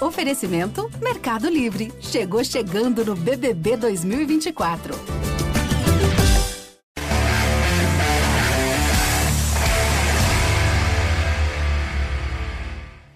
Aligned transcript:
Oferecimento 0.00 0.90
Mercado 0.98 1.50
Livre. 1.50 1.92
Chegou 2.00 2.42
chegando 2.42 3.04
no 3.04 3.14
BBB 3.14 3.76
2024. 3.76 4.94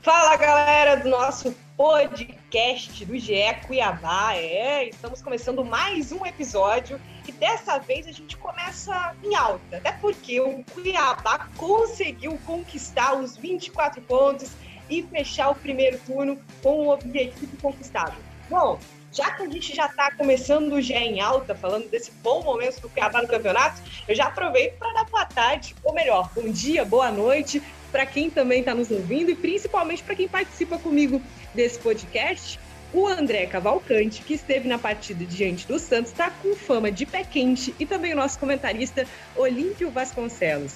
Fala 0.02 0.36
galera 0.36 0.96
do 0.96 1.08
nosso 1.08 1.56
podcast 1.74 3.02
do 3.06 3.18
GE 3.18 3.32
Cuiabá. 3.66 4.34
É, 4.34 4.86
estamos 4.90 5.22
começando 5.22 5.64
mais 5.64 6.12
um 6.12 6.26
episódio 6.26 7.00
e 7.26 7.32
dessa 7.32 7.78
vez 7.78 8.06
a 8.06 8.12
gente 8.12 8.36
começa 8.36 9.16
em 9.24 9.34
alta, 9.34 9.78
até 9.78 9.92
porque 9.92 10.38
o 10.38 10.62
Cuiabá 10.74 11.48
conseguiu 11.56 12.38
conquistar 12.44 13.14
os 13.14 13.38
24 13.38 14.02
pontos 14.02 14.52
e 14.88 15.02
fechar 15.02 15.50
o 15.50 15.54
primeiro 15.54 15.98
turno 16.06 16.38
com 16.62 16.86
o 16.86 16.92
objetivo 16.92 17.56
conquistado. 17.60 18.16
Bom, 18.48 18.78
já 19.12 19.30
que 19.30 19.42
a 19.42 19.48
gente 19.48 19.74
já 19.74 19.86
está 19.86 20.10
começando 20.12 20.80
GE 20.80 20.92
em 20.92 21.20
alta, 21.20 21.54
falando 21.54 21.88
desse 21.88 22.10
bom 22.22 22.42
momento 22.42 22.80
do 22.80 22.88
Cuiabá 22.88 23.22
no 23.22 23.28
campeonato, 23.28 23.80
eu 24.08 24.14
já 24.14 24.26
aproveito 24.26 24.76
para 24.76 24.92
dar 24.92 25.04
boa 25.04 25.24
tarde, 25.24 25.74
ou 25.84 25.94
melhor, 25.94 26.30
bom 26.34 26.48
dia, 26.50 26.84
boa 26.84 27.10
noite 27.10 27.62
para 27.94 28.04
quem 28.04 28.28
também 28.28 28.58
está 28.58 28.74
nos 28.74 28.90
ouvindo 28.90 29.30
e 29.30 29.36
principalmente 29.36 30.02
para 30.02 30.16
quem 30.16 30.26
participa 30.26 30.76
comigo 30.76 31.22
desse 31.54 31.78
podcast. 31.78 32.58
O 32.92 33.06
André 33.06 33.46
Cavalcante, 33.46 34.20
que 34.22 34.34
esteve 34.34 34.66
na 34.68 34.78
partida 34.78 35.24
diante 35.24 35.64
do 35.64 35.78
Santos, 35.78 36.10
está 36.10 36.28
com 36.28 36.56
fama 36.56 36.90
de 36.90 37.06
pé 37.06 37.22
quente, 37.22 37.72
e 37.78 37.86
também 37.86 38.12
o 38.12 38.16
nosso 38.16 38.36
comentarista 38.36 39.06
Olímpio 39.36 39.92
Vasconcelos. 39.92 40.74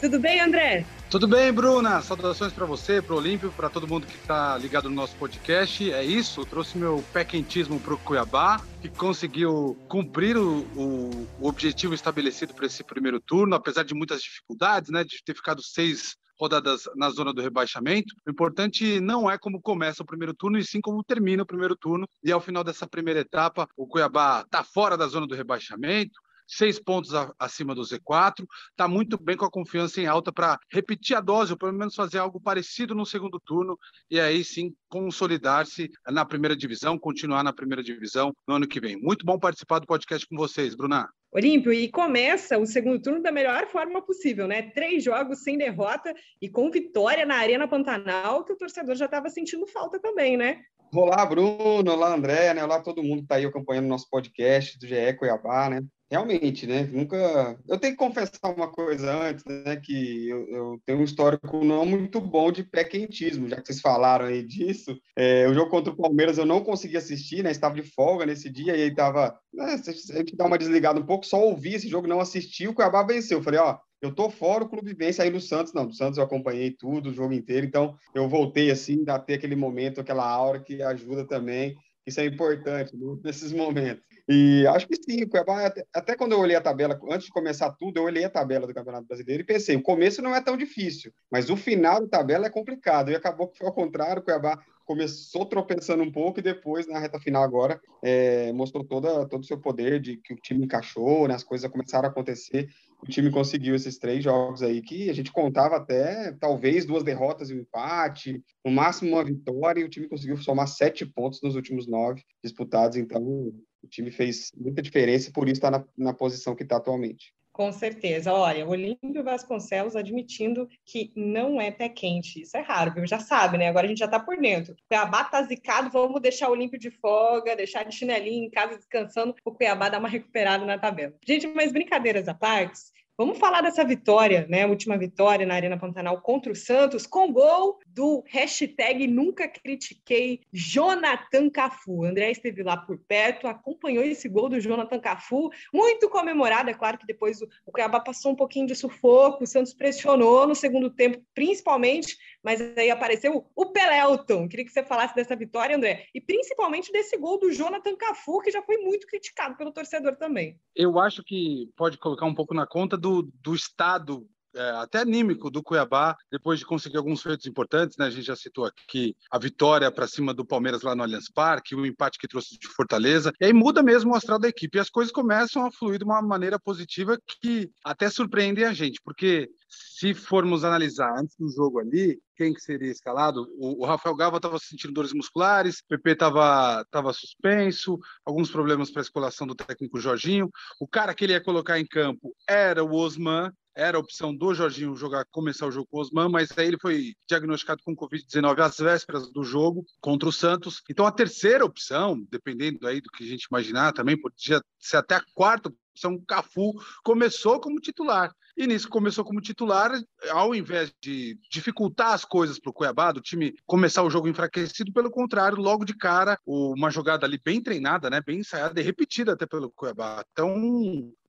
Tudo 0.00 0.20
bem, 0.20 0.40
André? 0.40 0.86
Tudo 1.10 1.26
bem, 1.26 1.52
Bruna? 1.52 2.00
Saudações 2.02 2.52
para 2.52 2.64
você, 2.64 3.02
para 3.02 3.14
o 3.14 3.18
Olímpio, 3.18 3.50
para 3.50 3.68
todo 3.68 3.88
mundo 3.88 4.06
que 4.06 4.14
está 4.14 4.56
ligado 4.56 4.88
no 4.88 4.94
nosso 4.94 5.16
podcast. 5.16 5.90
É 5.92 6.04
isso, 6.04 6.46
trouxe 6.46 6.78
meu 6.78 7.04
pé 7.12 7.24
quentismo 7.24 7.80
para 7.80 7.94
o 7.94 7.98
Cuiabá, 7.98 8.60
que 8.80 8.88
conseguiu 8.88 9.76
cumprir 9.88 10.36
o, 10.36 10.60
o, 10.76 11.26
o 11.40 11.48
objetivo 11.48 11.94
estabelecido 11.94 12.54
para 12.54 12.66
esse 12.66 12.84
primeiro 12.84 13.18
turno, 13.18 13.56
apesar 13.56 13.82
de 13.82 13.92
muitas 13.92 14.22
dificuldades, 14.22 14.90
né, 14.90 15.02
de 15.02 15.20
ter 15.24 15.34
ficado 15.34 15.62
seis 15.62 16.16
rodadas 16.38 16.82
na 16.94 17.10
zona 17.10 17.34
do 17.34 17.42
rebaixamento. 17.42 18.14
O 18.24 18.30
importante 18.30 19.00
não 19.00 19.28
é 19.28 19.36
como 19.36 19.60
começa 19.60 20.04
o 20.04 20.06
primeiro 20.06 20.32
turno, 20.32 20.58
e 20.58 20.64
sim 20.64 20.80
como 20.80 21.02
termina 21.02 21.42
o 21.42 21.46
primeiro 21.46 21.74
turno. 21.74 22.08
E 22.22 22.30
ao 22.30 22.40
final 22.40 22.62
dessa 22.62 22.86
primeira 22.86 23.20
etapa, 23.20 23.68
o 23.76 23.86
Cuiabá 23.86 24.42
está 24.42 24.62
fora 24.62 24.96
da 24.96 25.08
zona 25.08 25.26
do 25.26 25.34
rebaixamento, 25.34 26.20
seis 26.48 26.80
pontos 26.80 27.10
acima 27.38 27.74
do 27.74 27.82
Z4, 27.82 28.46
está 28.70 28.88
muito 28.88 29.22
bem 29.22 29.36
com 29.36 29.44
a 29.44 29.50
confiança 29.50 30.00
em 30.00 30.06
alta 30.06 30.32
para 30.32 30.58
repetir 30.72 31.14
a 31.16 31.20
dose, 31.20 31.52
ou 31.52 31.58
pelo 31.58 31.72
menos 31.72 31.94
fazer 31.94 32.18
algo 32.18 32.40
parecido 32.40 32.94
no 32.94 33.04
segundo 33.04 33.38
turno, 33.38 33.78
e 34.10 34.18
aí 34.18 34.42
sim 34.42 34.74
consolidar-se 34.88 35.90
na 36.08 36.24
primeira 36.24 36.56
divisão, 36.56 36.98
continuar 36.98 37.44
na 37.44 37.52
primeira 37.52 37.82
divisão 37.82 38.32
no 38.46 38.54
ano 38.54 38.66
que 38.66 38.80
vem. 38.80 38.96
Muito 38.96 39.26
bom 39.26 39.38
participar 39.38 39.78
do 39.78 39.86
podcast 39.86 40.26
com 40.26 40.36
vocês, 40.36 40.74
Bruna. 40.74 41.08
Olímpio, 41.30 41.70
e 41.70 41.90
começa 41.90 42.56
o 42.56 42.64
segundo 42.64 43.02
turno 43.02 43.22
da 43.22 43.30
melhor 43.30 43.66
forma 43.66 44.00
possível, 44.00 44.48
né? 44.48 44.62
Três 44.70 45.04
jogos 45.04 45.42
sem 45.42 45.58
derrota 45.58 46.14
e 46.40 46.48
com 46.48 46.70
vitória 46.70 47.26
na 47.26 47.36
Arena 47.36 47.68
Pantanal, 47.68 48.44
que 48.44 48.54
o 48.54 48.56
torcedor 48.56 48.96
já 48.96 49.04
estava 49.04 49.28
sentindo 49.28 49.66
falta 49.66 50.00
também, 50.00 50.38
né? 50.38 50.62
Olá, 50.90 51.26
Bruno, 51.26 51.92
olá, 51.92 52.14
André, 52.14 52.54
né? 52.54 52.64
Olá 52.64 52.80
todo 52.80 53.02
mundo 53.02 53.18
que 53.18 53.24
está 53.24 53.34
aí 53.34 53.44
acompanhando 53.44 53.84
o 53.84 53.88
nosso 53.88 54.08
podcast 54.08 54.78
do 54.78 54.86
GE 54.86 55.12
Cuiabá, 55.18 55.68
né? 55.68 55.82
Realmente, 56.10 56.66
né? 56.66 56.84
Nunca. 56.84 57.58
Eu 57.68 57.78
tenho 57.78 57.92
que 57.92 57.98
confessar 57.98 58.54
uma 58.56 58.72
coisa 58.72 59.12
antes, 59.14 59.44
né? 59.44 59.76
Que 59.76 60.28
eu, 60.30 60.48
eu 60.48 60.82
tenho 60.86 61.00
um 61.00 61.04
histórico 61.04 61.62
não 61.62 61.84
muito 61.84 62.18
bom 62.18 62.50
de 62.50 62.64
pé 62.64 62.82
quentismo, 62.82 63.46
já 63.46 63.56
que 63.56 63.66
vocês 63.66 63.80
falaram 63.80 64.24
aí 64.24 64.42
disso. 64.42 64.98
É, 65.14 65.46
o 65.46 65.52
jogo 65.52 65.70
contra 65.70 65.92
o 65.92 65.96
Palmeiras 65.96 66.38
eu 66.38 66.46
não 66.46 66.64
consegui 66.64 66.96
assistir, 66.96 67.44
né? 67.44 67.50
Estava 67.50 67.74
de 67.74 67.82
folga 67.82 68.24
nesse 68.24 68.48
dia 68.48 68.74
e 68.74 68.84
aí 68.84 68.94
tava. 68.94 69.38
Né, 69.52 69.74
a 69.74 70.18
gente 70.18 70.34
dá 70.34 70.46
uma 70.46 70.56
desligada 70.56 70.98
um 70.98 71.04
pouco, 71.04 71.26
só 71.26 71.42
ouvi 71.42 71.74
esse 71.74 71.88
jogo, 71.88 72.08
não 72.08 72.20
assisti. 72.20 72.66
O 72.66 72.74
Cuiabá 72.74 73.02
venceu. 73.02 73.38
Eu 73.38 73.44
falei, 73.44 73.60
ó, 73.60 73.76
eu 74.00 74.14
tô 74.14 74.30
fora, 74.30 74.64
o 74.64 74.68
clube 74.68 74.94
vence 74.94 75.20
aí 75.20 75.28
no 75.28 75.42
Santos. 75.42 75.74
Não, 75.74 75.86
do 75.86 75.94
Santos 75.94 76.16
eu 76.16 76.24
acompanhei 76.24 76.70
tudo, 76.70 77.10
o 77.10 77.14
jogo 77.14 77.34
inteiro. 77.34 77.66
Então 77.66 77.94
eu 78.14 78.26
voltei 78.30 78.70
assim, 78.70 79.04
a 79.08 79.18
ter 79.18 79.34
aquele 79.34 79.56
momento, 79.56 80.00
aquela 80.00 80.26
aura 80.26 80.58
que 80.58 80.82
ajuda 80.82 81.26
também. 81.26 81.76
Isso 82.06 82.18
é 82.20 82.24
importante 82.24 82.96
né, 82.96 83.16
nesses 83.22 83.52
momentos. 83.52 84.02
E 84.28 84.66
acho 84.66 84.86
que 84.86 84.96
sim, 84.96 85.22
o 85.22 85.28
Cuiabá, 85.28 85.72
até, 85.94 86.14
quando 86.14 86.32
eu 86.32 86.40
olhei 86.40 86.54
a 86.54 86.60
tabela, 86.60 87.00
antes 87.10 87.26
de 87.26 87.32
começar 87.32 87.70
tudo, 87.72 87.98
eu 87.98 88.04
olhei 88.04 88.24
a 88.24 88.30
tabela 88.30 88.66
do 88.66 88.74
Campeonato 88.74 89.06
Brasileiro 89.06 89.42
e 89.42 89.46
pensei, 89.46 89.74
o 89.74 89.82
começo 89.82 90.20
não 90.20 90.34
é 90.34 90.40
tão 90.40 90.54
difícil, 90.54 91.12
mas 91.30 91.48
o 91.48 91.56
final 91.56 92.00
da 92.02 92.18
tabela 92.18 92.46
é 92.46 92.50
complicado. 92.50 93.10
E 93.10 93.16
acabou 93.16 93.48
que 93.48 93.56
foi 93.56 93.66
ao 93.66 93.72
contrário, 93.72 94.20
o 94.20 94.24
Cuiabá 94.24 94.62
começou 94.84 95.46
tropeçando 95.46 96.02
um 96.02 96.10
pouco 96.12 96.40
e 96.40 96.42
depois, 96.42 96.86
na 96.86 96.98
reta 96.98 97.20
final 97.20 97.42
agora, 97.42 97.80
é, 98.02 98.52
mostrou 98.52 98.84
toda, 98.84 99.26
todo 99.26 99.42
o 99.42 99.46
seu 99.46 99.58
poder 99.58 100.00
de 100.00 100.16
que 100.16 100.34
o 100.34 100.36
time 100.36 100.64
encaixou, 100.64 101.28
né, 101.28 101.34
as 101.34 101.44
coisas 101.44 101.70
começaram 101.70 102.08
a 102.08 102.10
acontecer. 102.10 102.68
O 103.02 103.06
time 103.06 103.30
conseguiu 103.30 103.74
esses 103.74 103.98
três 103.98 104.24
jogos 104.24 104.62
aí 104.62 104.82
que 104.82 105.08
a 105.08 105.12
gente 105.12 105.30
contava 105.30 105.76
até 105.76 106.32
talvez 106.40 106.84
duas 106.84 107.02
derrotas 107.02 107.48
e 107.48 107.54
um 107.54 107.60
empate, 107.60 108.42
no 108.64 108.70
máximo 108.70 109.12
uma 109.12 109.24
vitória, 109.24 109.80
e 109.80 109.84
o 109.84 109.88
time 109.90 110.08
conseguiu 110.08 110.36
somar 110.38 110.66
sete 110.66 111.06
pontos 111.06 111.40
nos 111.42 111.54
últimos 111.54 111.86
nove 111.86 112.22
disputados. 112.42 112.96
Então, 112.96 113.52
o 113.82 113.88
time 113.88 114.10
fez 114.10 114.50
muita 114.56 114.82
diferença 114.82 115.28
e 115.28 115.32
por 115.32 115.48
isso 115.48 115.58
está 115.58 115.70
na, 115.70 115.84
na 115.96 116.12
posição 116.12 116.54
que 116.54 116.62
está 116.62 116.76
atualmente. 116.76 117.32
Com 117.58 117.72
certeza. 117.72 118.32
Olha, 118.32 118.64
o 118.64 118.70
Olímpio 118.70 119.24
Vasconcelos 119.24 119.96
admitindo 119.96 120.68
que 120.86 121.10
não 121.16 121.60
é 121.60 121.72
pé 121.72 121.88
quente. 121.88 122.42
Isso 122.42 122.56
é 122.56 122.60
raro, 122.60 122.94
viu? 122.94 123.04
Já 123.04 123.18
sabe, 123.18 123.58
né? 123.58 123.66
Agora 123.66 123.84
a 123.84 123.88
gente 123.88 123.98
já 123.98 124.04
está 124.04 124.20
por 124.20 124.36
dentro. 124.36 124.74
O 124.74 124.76
Cuiabá 124.86 125.24
tá 125.24 125.42
zicado, 125.42 125.90
vamos 125.90 126.22
deixar 126.22 126.48
o 126.48 126.52
Olímpio 126.52 126.78
de 126.78 126.88
folga, 126.88 127.56
deixar 127.56 127.82
de 127.82 127.92
chinelinho 127.92 128.44
em 128.44 128.50
casa 128.50 128.76
descansando, 128.76 129.34
o 129.44 129.50
Cuiabá 129.50 129.88
dar 129.88 129.98
uma 129.98 130.08
recuperada 130.08 130.64
na 130.64 130.78
tabela. 130.78 131.14
Gente, 131.26 131.48
mas 131.48 131.72
brincadeiras 131.72 132.28
à 132.28 132.34
parte, 132.34 132.78
Vamos 133.20 133.36
falar 133.36 133.62
dessa 133.62 133.84
vitória, 133.84 134.46
né? 134.48 134.64
Última 134.64 134.96
vitória 134.96 135.44
na 135.44 135.54
Arena 135.54 135.76
Pantanal 135.76 136.20
contra 136.20 136.52
o 136.52 136.54
Santos, 136.54 137.04
com 137.04 137.32
gol 137.32 137.80
do 137.84 138.22
hashtag 138.28 139.08
Nunca 139.08 139.48
Critiquei 139.48 140.42
Jonathan 140.52 141.50
Cafu. 141.50 142.02
O 142.02 142.04
André 142.04 142.30
esteve 142.30 142.62
lá 142.62 142.76
por 142.76 142.96
perto, 143.08 143.48
acompanhou 143.48 144.04
esse 144.04 144.28
gol 144.28 144.48
do 144.48 144.60
Jonathan 144.60 145.00
Cafu, 145.00 145.50
muito 145.74 146.08
comemorado. 146.08 146.70
É 146.70 146.74
claro 146.74 146.96
que 146.96 147.08
depois 147.08 147.42
o, 147.42 147.48
o 147.66 147.72
Cuiabá 147.72 147.98
passou 147.98 148.30
um 148.30 148.36
pouquinho 148.36 148.68
de 148.68 148.76
sufoco, 148.76 149.42
o 149.42 149.46
Santos 149.48 149.74
pressionou 149.74 150.46
no 150.46 150.54
segundo 150.54 150.88
tempo, 150.88 151.20
principalmente, 151.34 152.16
mas 152.42 152.60
aí 152.78 152.90
apareceu 152.90 153.44
o 153.54 153.66
Pelelton. 153.66 154.48
Queria 154.48 154.64
que 154.64 154.72
você 154.72 154.84
falasse 154.84 155.14
dessa 155.14 155.34
vitória, 155.34 155.76
André, 155.76 156.06
e 156.14 156.20
principalmente 156.20 156.92
desse 156.92 157.16
gol 157.16 157.38
do 157.38 157.52
Jonathan 157.52 157.96
Cafu, 157.96 158.40
que 158.40 158.50
já 158.50 158.62
foi 158.62 158.78
muito 158.78 159.06
criticado 159.06 159.56
pelo 159.56 159.72
torcedor 159.72 160.16
também. 160.16 160.58
Eu 160.74 160.98
acho 160.98 161.22
que 161.24 161.70
pode 161.76 161.98
colocar 161.98 162.26
um 162.26 162.34
pouco 162.34 162.54
na 162.54 162.66
conta 162.66 162.96
do 162.96 163.08
do, 163.08 163.22
do 163.42 163.54
estado 163.54 164.28
é, 164.54 164.70
até 164.70 165.00
anímico 165.00 165.50
do 165.50 165.62
Cuiabá, 165.62 166.16
depois 166.30 166.58
de 166.58 166.66
conseguir 166.66 166.96
alguns 166.96 167.22
feitos 167.22 167.46
importantes, 167.46 167.96
né? 167.96 168.06
A 168.06 168.10
gente 168.10 168.26
já 168.26 168.36
citou 168.36 168.64
aqui 168.64 169.14
a 169.30 169.38
vitória 169.38 169.90
para 169.90 170.06
cima 170.06 170.32
do 170.32 170.44
Palmeiras 170.44 170.82
lá 170.82 170.94
no 170.94 171.02
Allianz 171.02 171.30
Parque, 171.32 171.74
o 171.74 171.86
empate 171.86 172.18
que 172.18 172.28
trouxe 172.28 172.58
de 172.58 172.68
Fortaleza, 172.68 173.32
e 173.40 173.46
aí 173.46 173.52
muda 173.52 173.82
mesmo 173.82 174.12
o 174.12 174.16
astral 174.16 174.38
da 174.38 174.48
equipe, 174.48 174.78
e 174.78 174.80
as 174.80 174.90
coisas 174.90 175.12
começam 175.12 175.66
a 175.66 175.72
fluir 175.72 175.98
de 175.98 176.04
uma 176.04 176.22
maneira 176.22 176.58
positiva 176.58 177.18
que 177.40 177.70
até 177.84 178.08
surpreendem 178.08 178.64
a 178.64 178.72
gente, 178.72 179.00
porque 179.04 179.48
se 179.68 180.14
formos 180.14 180.64
analisar 180.64 181.18
antes 181.18 181.36
do 181.36 181.48
jogo 181.48 181.78
ali, 181.78 182.18
quem 182.36 182.54
que 182.54 182.60
seria 182.60 182.90
escalado? 182.90 183.48
O, 183.56 183.82
o 183.82 183.86
Rafael 183.86 184.14
Gava 184.14 184.36
estava 184.36 184.58
sentindo 184.58 184.94
dores 184.94 185.12
musculares, 185.12 185.80
o 185.80 185.88
PP 185.88 186.12
estava 186.12 186.84
tava 186.90 187.12
suspenso, 187.12 187.98
alguns 188.24 188.50
problemas 188.50 188.90
para 188.90 189.00
a 189.00 189.02
escolação 189.02 189.46
do 189.46 189.56
técnico 189.56 190.00
Jorginho. 190.00 190.48
O 190.80 190.86
cara 190.86 191.12
que 191.14 191.24
ele 191.24 191.32
ia 191.32 191.42
colocar 191.42 191.80
em 191.80 191.86
campo 191.86 192.34
era 192.48 192.84
o 192.84 192.94
Osman, 192.94 193.52
era 193.78 193.96
a 193.96 194.00
opção 194.00 194.34
do 194.34 194.52
Jorginho 194.52 194.96
jogar, 194.96 195.24
começar 195.30 195.64
o 195.64 195.70
jogo 195.70 195.86
com 195.88 195.98
o 195.98 196.00
Osman, 196.00 196.28
mas 196.28 196.50
aí 196.58 196.66
ele 196.66 196.78
foi 196.82 197.14
diagnosticado 197.28 197.80
com 197.84 197.94
Covid-19 197.94 198.58
às 198.58 198.76
vésperas 198.76 199.30
do 199.30 199.44
jogo 199.44 199.86
contra 200.00 200.28
o 200.28 200.32
Santos. 200.32 200.82
Então 200.90 201.06
a 201.06 201.12
terceira 201.12 201.64
opção, 201.64 202.26
dependendo 202.28 202.88
aí 202.88 203.00
do 203.00 203.08
que 203.08 203.22
a 203.22 203.26
gente 203.26 203.44
imaginar 203.44 203.92
também, 203.92 204.20
podia 204.20 204.60
ser 204.80 204.96
até 204.96 205.14
a 205.14 205.24
quarta 205.32 205.72
opção, 205.92 206.20
Cafu 206.26 206.74
começou 207.04 207.60
como 207.60 207.80
titular. 207.80 208.34
E 208.58 208.66
nisso 208.66 208.88
começou 208.88 209.24
como 209.24 209.40
titular, 209.40 209.92
ao 210.30 210.52
invés 210.52 210.92
de 211.00 211.38
dificultar 211.48 212.12
as 212.12 212.24
coisas 212.24 212.58
para 212.58 212.70
o 212.70 212.72
Cuiabá, 212.72 213.12
do 213.12 213.20
time 213.20 213.54
começar 213.64 214.02
o 214.02 214.10
jogo 214.10 214.26
enfraquecido, 214.26 214.92
pelo 214.92 215.12
contrário, 215.12 215.58
logo 215.58 215.84
de 215.84 215.96
cara, 215.96 216.36
uma 216.44 216.90
jogada 216.90 217.24
ali 217.24 217.40
bem 217.42 217.62
treinada, 217.62 218.10
né, 218.10 218.20
bem 218.20 218.40
ensaiada 218.40 218.80
e 218.80 218.82
repetida 218.82 219.34
até 219.34 219.46
pelo 219.46 219.70
Cuiabá. 219.70 220.24
Então, 220.32 220.56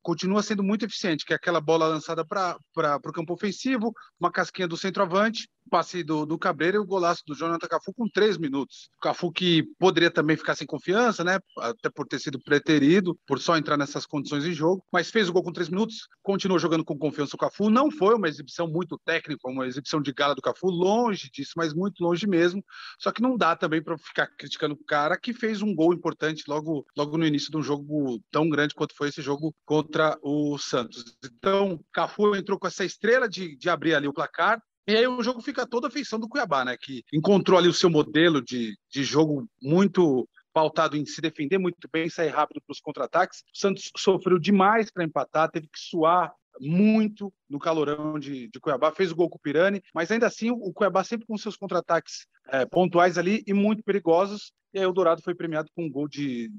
continua 0.01 0.41
sendo 0.41 0.63
muito 0.63 0.85
eficiente, 0.85 1.23
que 1.23 1.31
é 1.31 1.35
aquela 1.35 1.61
bola 1.61 1.87
lançada 1.87 2.25
para 2.25 2.57
o 2.75 3.11
campo 3.11 3.33
ofensivo, 3.33 3.93
uma 4.19 4.31
casquinha 4.31 4.67
do 4.67 4.75
centroavante, 4.75 5.47
passe 5.69 6.03
do, 6.03 6.25
do 6.25 6.37
Cabreira 6.37 6.77
e 6.77 6.79
o 6.79 6.85
golaço 6.85 7.21
do 7.27 7.35
Jonathan 7.35 7.67
Cafu 7.67 7.93
com 7.93 8.09
três 8.09 8.37
minutos. 8.37 8.89
Cafu 9.01 9.31
que 9.31 9.63
poderia 9.77 10.09
também 10.09 10.35
ficar 10.35 10.55
sem 10.55 10.65
confiança, 10.65 11.23
né? 11.23 11.37
Até 11.59 11.89
por 11.89 12.07
ter 12.07 12.19
sido 12.19 12.39
preterido, 12.39 13.17
por 13.27 13.39
só 13.39 13.55
entrar 13.55 13.77
nessas 13.77 14.05
condições 14.05 14.45
em 14.45 14.53
jogo, 14.53 14.83
mas 14.91 15.11
fez 15.11 15.29
o 15.29 15.33
gol 15.33 15.43
com 15.43 15.53
três 15.53 15.69
minutos, 15.69 16.07
continuou 16.23 16.57
jogando 16.57 16.83
com 16.83 16.97
confiança 16.97 17.18
confiança 17.19 17.35
o 17.35 17.39
Cafu. 17.39 17.69
Não 17.69 17.91
foi 17.91 18.15
uma 18.15 18.27
exibição 18.27 18.67
muito 18.67 18.97
técnica, 18.97 19.49
uma 19.49 19.67
exibição 19.67 20.01
de 20.01 20.13
gala 20.13 20.35
do 20.35 20.41
Cafu, 20.41 20.67
longe 20.67 21.29
disso, 21.29 21.53
mas 21.57 21.73
muito 21.73 22.03
longe 22.03 22.25
mesmo. 22.27 22.63
Só 22.97 23.11
que 23.11 23.21
não 23.21 23.35
dá 23.35 23.55
também 23.55 23.81
para 23.81 23.97
ficar 23.97 24.27
criticando 24.27 24.75
o 24.75 24.85
cara 24.85 25.17
que 25.17 25.33
fez 25.33 25.61
um 25.61 25.75
gol 25.75 25.93
importante 25.93 26.43
logo, 26.47 26.85
logo 26.95 27.17
no 27.17 27.25
início 27.25 27.51
de 27.51 27.57
um 27.57 27.63
jogo 27.63 28.21
tão 28.31 28.49
grande 28.49 28.73
quanto 28.73 28.95
foi 28.95 29.09
esse 29.09 29.21
jogo 29.21 29.53
contra 29.65 30.17
o 30.21 30.57
Santos. 30.57 31.03
Então, 31.23 31.79
Cafu 31.91 32.35
entrou 32.35 32.57
com 32.57 32.67
essa 32.67 32.85
estrela 32.85 33.27
de, 33.27 33.57
de 33.57 33.69
abrir 33.69 33.95
ali 33.95 34.07
o 34.07 34.13
placar, 34.13 34.61
e 34.87 34.95
aí 34.95 35.07
o 35.07 35.21
jogo 35.21 35.41
fica 35.41 35.67
toda 35.67 35.87
a 35.87 35.91
feição 35.91 36.19
do 36.19 36.27
Cuiabá, 36.27 36.65
né? 36.65 36.75
Que 36.79 37.03
encontrou 37.13 37.59
ali 37.59 37.67
o 37.67 37.73
seu 37.73 37.91
modelo 37.91 38.41
de, 38.41 38.75
de 38.91 39.03
jogo 39.03 39.47
muito 39.61 40.27
pautado 40.51 40.97
em 40.97 41.05
se 41.05 41.21
defender 41.21 41.59
muito 41.59 41.87
bem, 41.91 42.09
sair 42.09 42.29
rápido 42.29 42.59
para 42.65 42.73
os 42.73 42.79
contra-ataques. 42.79 43.43
O 43.53 43.57
Santos 43.57 43.91
sofreu 43.95 44.39
demais 44.39 44.89
para 44.91 45.03
empatar, 45.03 45.51
teve 45.51 45.67
que 45.67 45.79
suar 45.79 46.33
muito 46.59 47.33
no 47.49 47.59
calorão 47.59 48.19
de, 48.19 48.47
de, 48.47 48.59
Cuiabá, 48.59 48.91
fez 48.91 49.11
o 49.11 49.15
gol 49.15 49.29
com 49.29 49.37
o 49.37 49.41
Pirani, 49.41 49.81
mas 49.93 50.11
ainda 50.11 50.27
assim 50.27 50.51
o 50.51 50.73
Cuiabá 50.73 51.03
sempre 51.03 51.25
com 51.25 51.37
seus 51.37 51.55
contra-ataques 51.55 52.27
é, 52.49 52.65
pontuais 52.65 53.17
ali 53.17 53.43
e 53.47 53.53
muito 53.53 53.83
perigosos. 53.83 54.51
E 54.73 54.79
aí 54.79 54.85
o 54.85 54.93
Dourado 54.93 55.21
foi 55.21 55.33
premiado 55.33 55.69
com 55.75 55.85
um 55.85 55.91
gol 55.91 56.07
de, 56.07 56.51